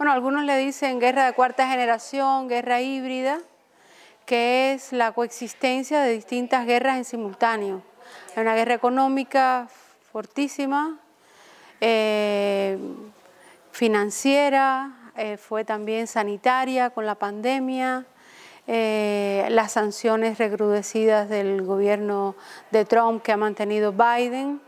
[0.00, 3.38] bueno, algunos le dicen guerra de cuarta generación, guerra híbrida,
[4.24, 7.82] que es la coexistencia de distintas guerras en simultáneo.
[8.34, 9.68] Hay una guerra económica
[10.10, 10.98] fortísima,
[11.82, 12.78] eh,
[13.72, 18.06] financiera, eh, fue también sanitaria con la pandemia,
[18.66, 22.36] eh, las sanciones recrudecidas del gobierno
[22.70, 24.62] de Trump que ha mantenido Biden.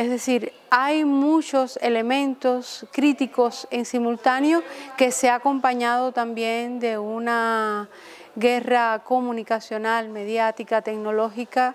[0.00, 4.62] Es decir, hay muchos elementos críticos en simultáneo
[4.96, 7.90] que se ha acompañado también de una
[8.34, 11.74] guerra comunicacional, mediática, tecnológica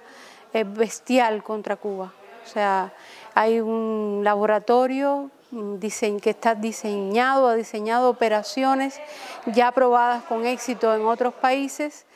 [0.65, 2.13] bestial contra Cuba.
[2.43, 2.93] O sea,
[3.35, 8.99] hay un laboratorio que está diseñado, ha diseñado operaciones
[9.45, 12.07] ya probadas con éxito en otros países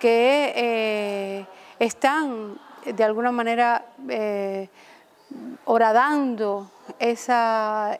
[0.00, 1.46] que eh,
[1.78, 4.70] están de alguna manera eh,
[5.64, 7.96] horadando esa,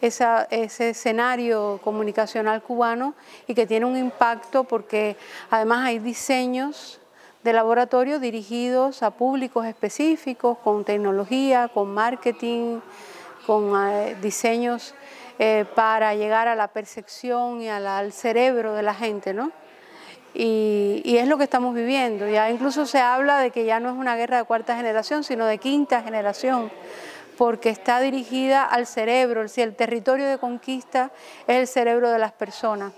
[0.00, 3.14] ese escenario comunicacional cubano
[3.46, 5.16] y que tiene un impacto porque
[5.50, 7.00] además hay diseños
[7.42, 12.80] de laboratorio dirigidos a públicos específicos, con tecnología, con marketing,
[13.46, 14.94] con eh, diseños
[15.38, 19.52] eh, para llegar a la percepción y al cerebro de la gente, ¿no?
[20.34, 22.28] Y, y, es lo que estamos viviendo.
[22.28, 25.46] Ya incluso se habla de que ya no es una guerra de cuarta generación, sino
[25.46, 26.72] de quinta generación,
[27.38, 31.12] porque está dirigida al cerebro, si el territorio de conquista
[31.46, 32.92] es el cerebro de las personas.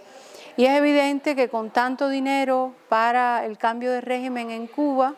[0.56, 5.14] Y es evidente que con tanto dinero para el cambio de régimen en Cuba,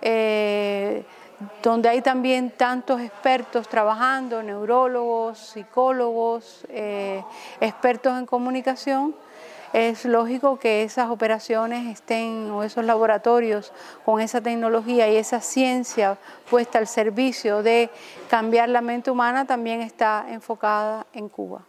[0.00, 1.04] eh,
[1.62, 7.22] donde hay también tantos expertos trabajando, neurólogos, psicólogos, eh,
[7.60, 9.14] expertos en comunicación,
[9.72, 13.72] es lógico que esas operaciones estén o esos laboratorios
[14.04, 16.18] con esa tecnología y esa ciencia
[16.50, 17.90] puesta al servicio de
[18.28, 21.62] cambiar la mente humana también está enfocada en Cuba.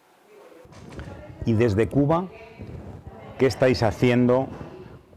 [1.45, 2.28] Y desde Cuba,
[3.38, 4.47] ¿qué estáis haciendo?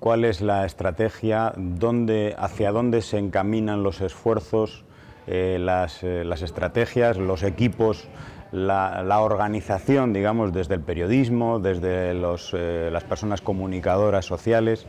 [0.00, 1.52] ¿Cuál es la estrategia?
[1.56, 4.84] ¿Dónde, ¿Hacia dónde se encaminan los esfuerzos,
[5.26, 8.08] eh, eh, las estrategias, los equipos
[8.52, 14.86] la, organización, digamos, desde el periodismo, desde eh, las personas comunicadoras sociales.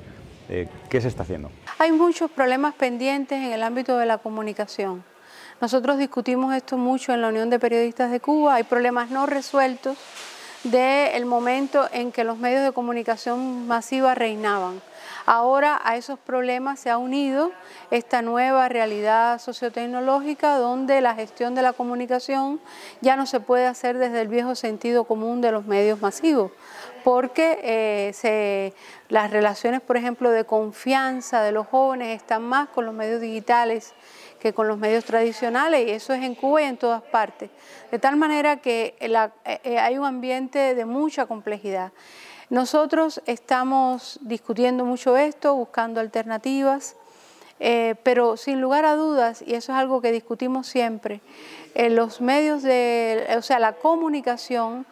[0.50, 1.50] Eh, ¿Qué se está haciendo?
[1.80, 5.04] Hay muchos problemas pendientes en el ámbito de la comunicación.
[5.62, 8.56] Nosotros discutimos esto mucho en la Unión de Periodistas de Cuba.
[8.56, 9.98] Hay problemas no resueltos
[10.64, 14.82] del momento en que los medios de comunicación masiva reinaban.
[15.26, 17.52] Ahora a esos problemas se ha unido
[17.92, 22.60] esta nueva realidad sociotecnológica donde la gestión de la comunicación
[23.00, 26.52] ya no se puede hacer desde el viejo sentido común de los medios masivos,
[27.06, 28.74] porque eh,
[29.08, 33.94] las relaciones, por ejemplo, de confianza de los jóvenes están más con los medios digitales
[34.42, 37.50] que con los medios tradicionales y eso es en Cuba y en todas partes.
[37.92, 39.30] De tal manera que eh,
[39.64, 41.94] eh, hay un ambiente de mucha complejidad.
[42.50, 46.96] Nosotros estamos discutiendo mucho esto, buscando alternativas,
[47.60, 51.22] eh, pero sin lugar a dudas, y eso es algo que discutimos siempre,
[51.76, 54.86] eh, los medios de, o sea, la comunicación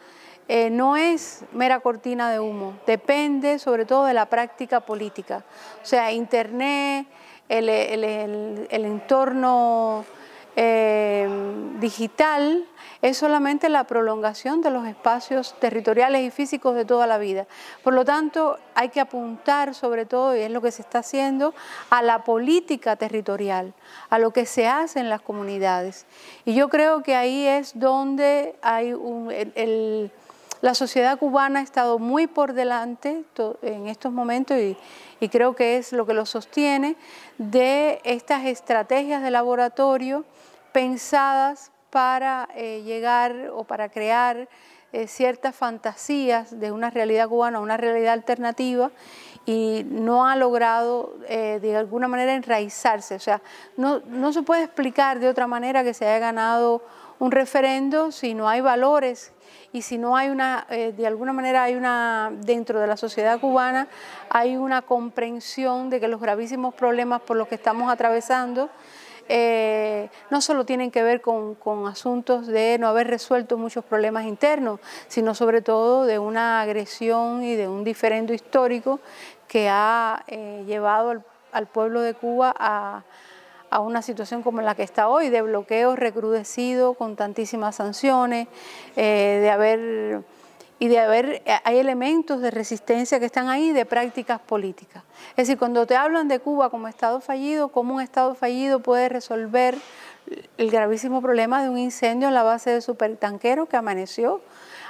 [0.48, 5.44] eh, no es mera cortina de humo, depende sobre todo de la práctica política.
[5.82, 7.06] O sea, Internet,
[7.48, 10.04] el, el entorno
[10.54, 12.66] digital,
[13.00, 17.46] es solamente la prolongación de los espacios territoriales y físicos de toda la vida.
[17.82, 21.52] Por lo tanto, hay que apuntar sobre todo, y es lo que se está haciendo,
[21.90, 23.74] a la política territorial,
[24.08, 26.06] a lo que se hace en las comunidades.
[26.44, 28.94] Y yo creo que ahí es donde hay
[30.62, 33.24] la sociedad cubana ha estado muy por delante
[33.62, 34.76] en estos momentos y,
[35.28, 36.96] creo que es lo que lo sostiene
[37.38, 40.24] de estas estrategias de laboratorio
[40.72, 44.48] pensadas para eh, llegar o para crear
[44.92, 48.90] eh, ciertas fantasías de una realidad cubana, una realidad alternativa,
[49.46, 53.16] y no ha logrado eh, de alguna manera enraizarse.
[53.16, 53.42] O sea,
[53.76, 56.82] no, se puede explicar de otra manera que se haya ganado
[57.18, 59.32] un referendo si no hay valores
[59.72, 63.88] y si no hay una, de alguna manera hay una, dentro de la sociedad cubana,
[64.28, 68.70] hay una comprensión de que los gravísimos problemas por los que estamos atravesando
[69.28, 71.56] eh, no solo tienen que ver con,
[71.86, 77.54] asuntos de no haber resuelto muchos problemas internos, sino sobre todo de una agresión y
[77.54, 79.00] de un diferendo histórico
[79.48, 83.04] que ha eh, llevado al, pueblo de Cuba a,
[83.80, 88.48] una situación como la que está hoy, de bloqueo recrudecido con tantísimas sanciones,
[88.96, 90.24] eh, de haber
[90.82, 95.04] y de haber, eh, hay elementos de resistencia que están ahí de prácticas políticas.
[95.30, 99.08] Es decir, cuando te hablan de Cuba como Estado fallido, ¿cómo un Estado fallido puede
[99.08, 99.76] resolver
[100.58, 104.40] el gravísimo problema de un incendio en la base de supertanquero que amaneció,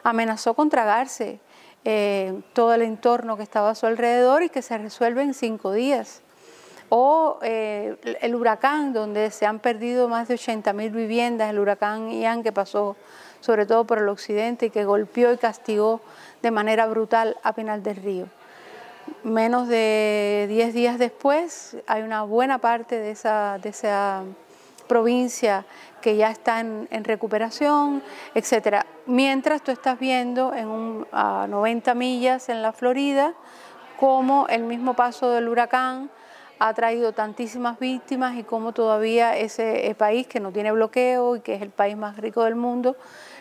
[0.03, 1.41] amenazó con tragarse
[1.85, 5.73] eh, todo el entorno que estaba a su alrededor y que se resuelve en cinco
[5.73, 6.23] días?
[6.95, 12.11] O eh, el huracán, donde se han perdido más de 80 mil viviendas, el huracán
[12.11, 12.97] Ian que pasó
[13.41, 16.03] sobre todo por el occidente, y que golpeó y castigó
[16.43, 18.27] de manera brutal a Pinal del Río.
[19.25, 24.25] Menos de 10 días después hay una buena parte de esa,
[24.87, 25.65] provincia
[26.03, 28.03] que ya está en, recuperación,
[28.35, 28.85] etcétera.
[29.07, 33.33] Mientras tú estás viendo en un, a 90 millas en la Florida
[33.99, 36.11] cómo el mismo paso del huracán
[36.69, 41.55] ha traído tantísimas víctimas y cómo todavía ese país que no tiene bloqueo y que
[41.55, 42.97] es el país más rico del mundo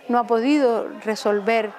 [0.07, 1.71] no ha podido resolver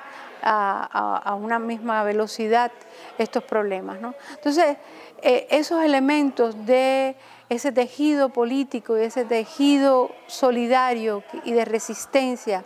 [0.45, 2.71] a, una misma velocidad
[3.19, 3.99] estos problemas.
[4.35, 4.77] Entonces,
[5.21, 7.17] eh, esos elementos de
[7.49, 12.65] ese tejido político y ese tejido solidario y de resistencia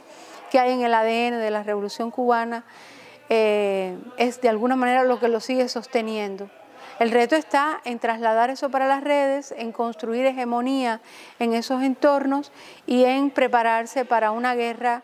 [0.50, 2.64] que hay en el ADN de la Revolución Cubana
[3.28, 6.48] eh, es de alguna manera lo que lo sigue sosteniendo.
[6.98, 11.00] El reto está en trasladar eso para las redes, en construir hegemonía
[11.38, 12.52] en esos entornos
[12.86, 15.02] y en prepararse para una guerra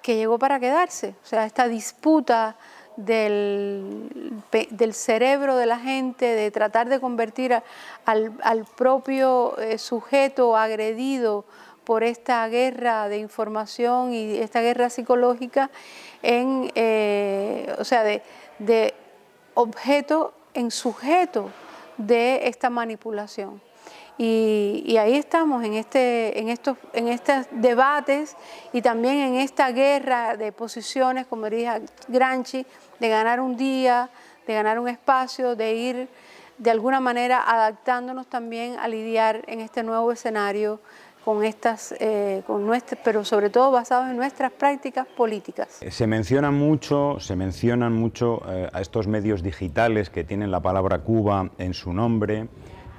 [0.00, 1.14] que llegó para quedarse.
[1.22, 2.56] O sea, esta disputa
[2.96, 7.60] del, del cerebro de la gente, de tratar de convertir
[8.04, 11.44] al, propio eh, sujeto agredido
[11.84, 15.70] por esta guerra de información y esta guerra psicológica
[16.22, 18.22] en, eh, o sea, de,
[18.60, 18.94] de
[19.54, 21.50] objeto en sujeto
[21.96, 23.60] de esta manipulación.
[24.18, 28.36] Y, ahí estamos en, este, en, estos, en estos debates
[28.72, 32.66] y también en esta guerra de posiciones, como diría Granchi,
[33.00, 34.10] de ganar un día,
[34.46, 36.08] de ganar un espacio, de ir
[36.58, 40.80] de alguna manera adaptándonos también a lidiar en este nuevo escenario
[41.24, 45.80] con estas, eh, con nuestras, pero sobre todo basados en nuestras prácticas políticas.
[45.88, 51.00] Se menciona mucho, se mencionan mucho eh, a estos medios digitales que tienen la palabra
[51.00, 52.48] Cuba en su nombre,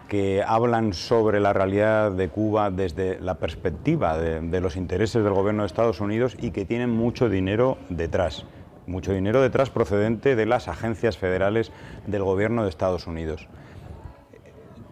[0.08, 5.64] que hablan sobre la realidad de Cuba desde la perspectiva de los intereses del gobierno
[5.64, 8.46] de Estados Unidos y que tienen mucho dinero detrás
[8.88, 11.72] mucho dinero detrás procedente de las agencias federales
[12.08, 13.48] del gobierno de Estados Unidos.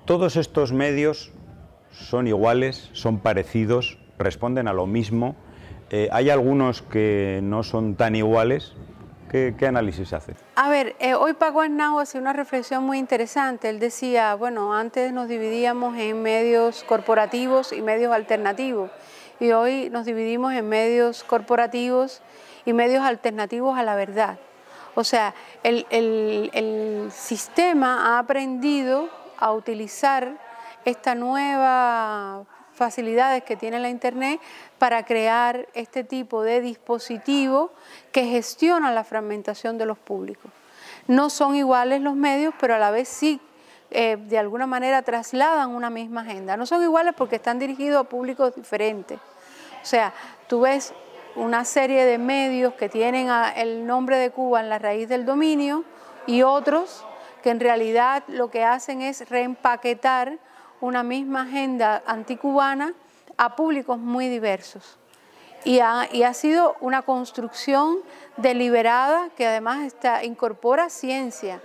[0.05, 1.31] Todos estos medios
[1.91, 5.35] son iguales, son parecidos, responden a lo mismo.
[5.89, 8.73] Eh, hay algunos que no son tan iguales.
[9.29, 10.35] ¿Qué, análisis hace?
[10.55, 13.69] A ver, eh, hoy Paco Arnau hacía una reflexión muy interesante.
[13.69, 18.91] Él decía, bueno, antes nos dividíamos en medios corporativos y medios alternativos.
[19.39, 22.21] Y hoy nos dividimos en medios corporativos
[22.65, 24.37] y medios alternativos a la verdad.
[24.95, 25.33] O sea,
[25.63, 30.37] el, el sistema ha aprendido a utilizar
[30.85, 34.39] esta nueva facilidades que tiene la Internet
[34.79, 37.71] para crear este tipo de dispositivo
[38.11, 40.51] que gestiona la fragmentación de los públicos.
[41.07, 43.39] No son iguales los medios, pero a la vez sí
[43.91, 46.57] eh, de alguna manera trasladan una misma agenda.
[46.57, 49.19] No son iguales porque están dirigidos a públicos diferentes.
[49.19, 50.13] O sea,
[50.47, 50.93] tú ves
[51.35, 55.83] una serie de medios que tienen el nombre de Cuba en la raíz del dominio
[56.25, 57.05] y otros
[57.43, 60.39] que en realidad lo que hacen es reempaquetar
[60.81, 62.93] una misma agenda anticubana
[63.37, 64.97] a públicos muy diversos.
[65.63, 67.97] Y ha, y ha, sido una construcción
[68.37, 71.61] deliberada que además está, incorpora ciencia,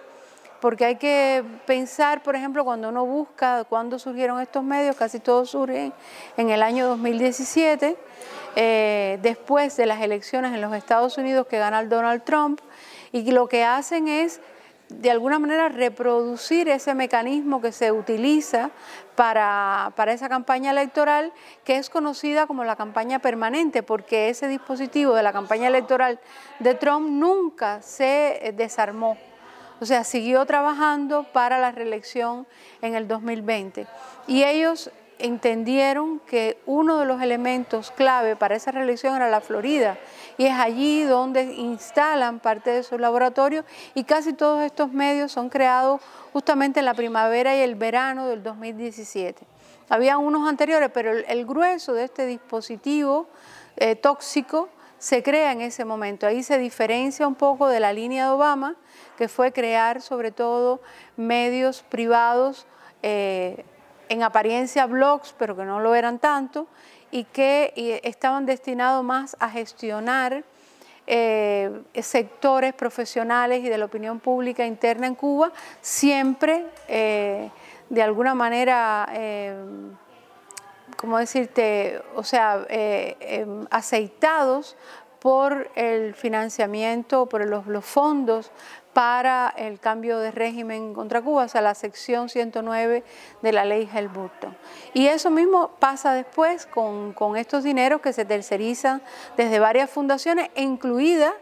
[0.61, 5.51] porque hay que pensar, por ejemplo, cuando uno busca cuándo surgieron estos medios, casi todos
[5.51, 5.95] surgen
[6.37, 7.97] en el año 2017,
[8.57, 12.61] eh, después de las elecciones en los Estados Unidos que gana el Donald Trump,
[13.13, 14.41] y lo que hacen es
[14.89, 18.71] de alguna manera reproducir ese mecanismo que se utiliza
[19.17, 21.33] para, esa campaña electoral,
[21.65, 26.21] que es conocida como la campaña permanente, porque ese dispositivo de la campaña electoral
[26.61, 29.17] de Trump nunca se desarmó.
[29.81, 32.47] O sea, siguió trabajando para la reelección
[32.81, 33.87] en el 2020.
[34.27, 39.99] Y ellos entendieron que uno de los elementos clave para esa reelección era la Florida
[40.37, 43.65] y es allí donde instalan parte de su laboratorio
[43.95, 46.01] y casi todos estos medios son creados
[46.33, 49.47] justamente en la primavera y el verano del 2017.
[49.89, 53.29] Había unos anteriores, pero el, grueso de este dispositivo
[53.77, 56.27] eh, tóxico se crea en ese momento.
[56.27, 58.75] Ahí se diferencia un poco de la línea de Obama,
[59.17, 60.81] que fue crear sobre todo
[61.17, 62.67] medios privados
[63.03, 63.65] eh,
[64.09, 66.67] en apariencia blogs, pero que no lo eran tanto,
[67.11, 70.45] y que estaban destinados más a gestionar
[71.07, 71.71] eh,
[72.03, 77.49] sectores profesionales y de la opinión pública interna en Cuba, siempre eh,
[77.89, 79.57] de alguna manera, eh,
[80.97, 82.03] ¿cómo decirte?
[82.17, 82.67] O sea,
[83.71, 84.77] aceitados
[85.21, 88.51] por el financiamiento, por los fondos
[88.97, 93.05] para el cambio de régimen contra Cuba, o sea, la sección 109
[93.43, 94.57] de la ley Helmutton.
[94.95, 99.03] Y eso mismo pasa después con, estos dineros que se tercerizan
[99.37, 101.35] desde varias fundaciones, incluida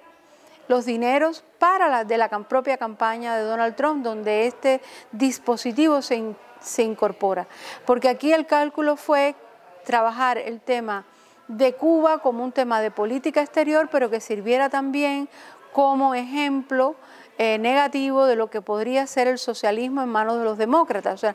[0.66, 4.80] los dineros para la, de la propia campaña de Donald Trump, donde este
[5.12, 7.46] dispositivo se, se incorpora.
[7.86, 9.36] Porque aquí el cálculo fue
[9.84, 11.04] trabajar el tema
[11.46, 15.28] de Cuba como un tema de política exterior, pero que sirviera también
[15.72, 16.96] como ejemplo
[17.36, 21.14] eh, negativo de lo que podría ser el socialismo en manos de los demócratas.
[21.14, 21.34] O sea,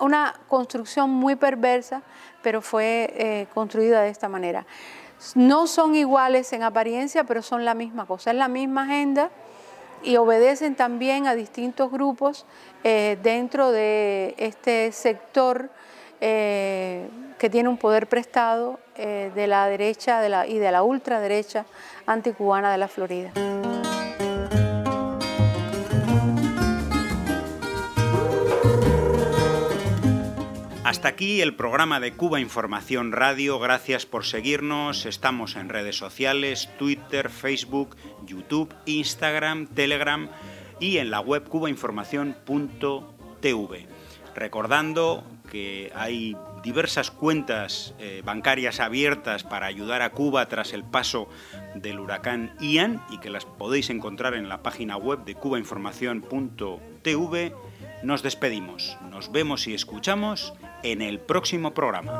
[0.00, 2.02] una, construcción muy perversa,
[2.42, 4.66] pero fue eh, construida de esta manera.
[5.36, 9.30] No son iguales en apariencia, pero son la misma cosa, es la misma agenda
[10.02, 12.44] y obedecen también a distintos grupos
[12.82, 15.70] eh, dentro de este sector
[16.18, 21.66] que tiene un poder prestado de la derecha y de la ultraderecha
[22.06, 23.32] anticubana de la Florida.
[30.86, 33.58] Hasta aquí el programa de Cuba Información Radio.
[33.58, 35.04] Gracias por seguirnos.
[35.04, 40.30] Estamos en redes sociales, Twitter, Facebook, YouTube, Instagram, Telegram
[40.78, 43.88] y en la web cubainformación.tv.
[44.36, 51.28] Recordando que hay diversas cuentas eh, bancarias abiertas para ayudar a Cuba tras el paso
[51.74, 57.54] del huracán Ian y que las podéis encontrar en la página web de cubainformación.tv.
[58.02, 58.98] Nos despedimos.
[59.10, 60.52] Nos vemos y escuchamos
[60.92, 62.12] en el próximo programa.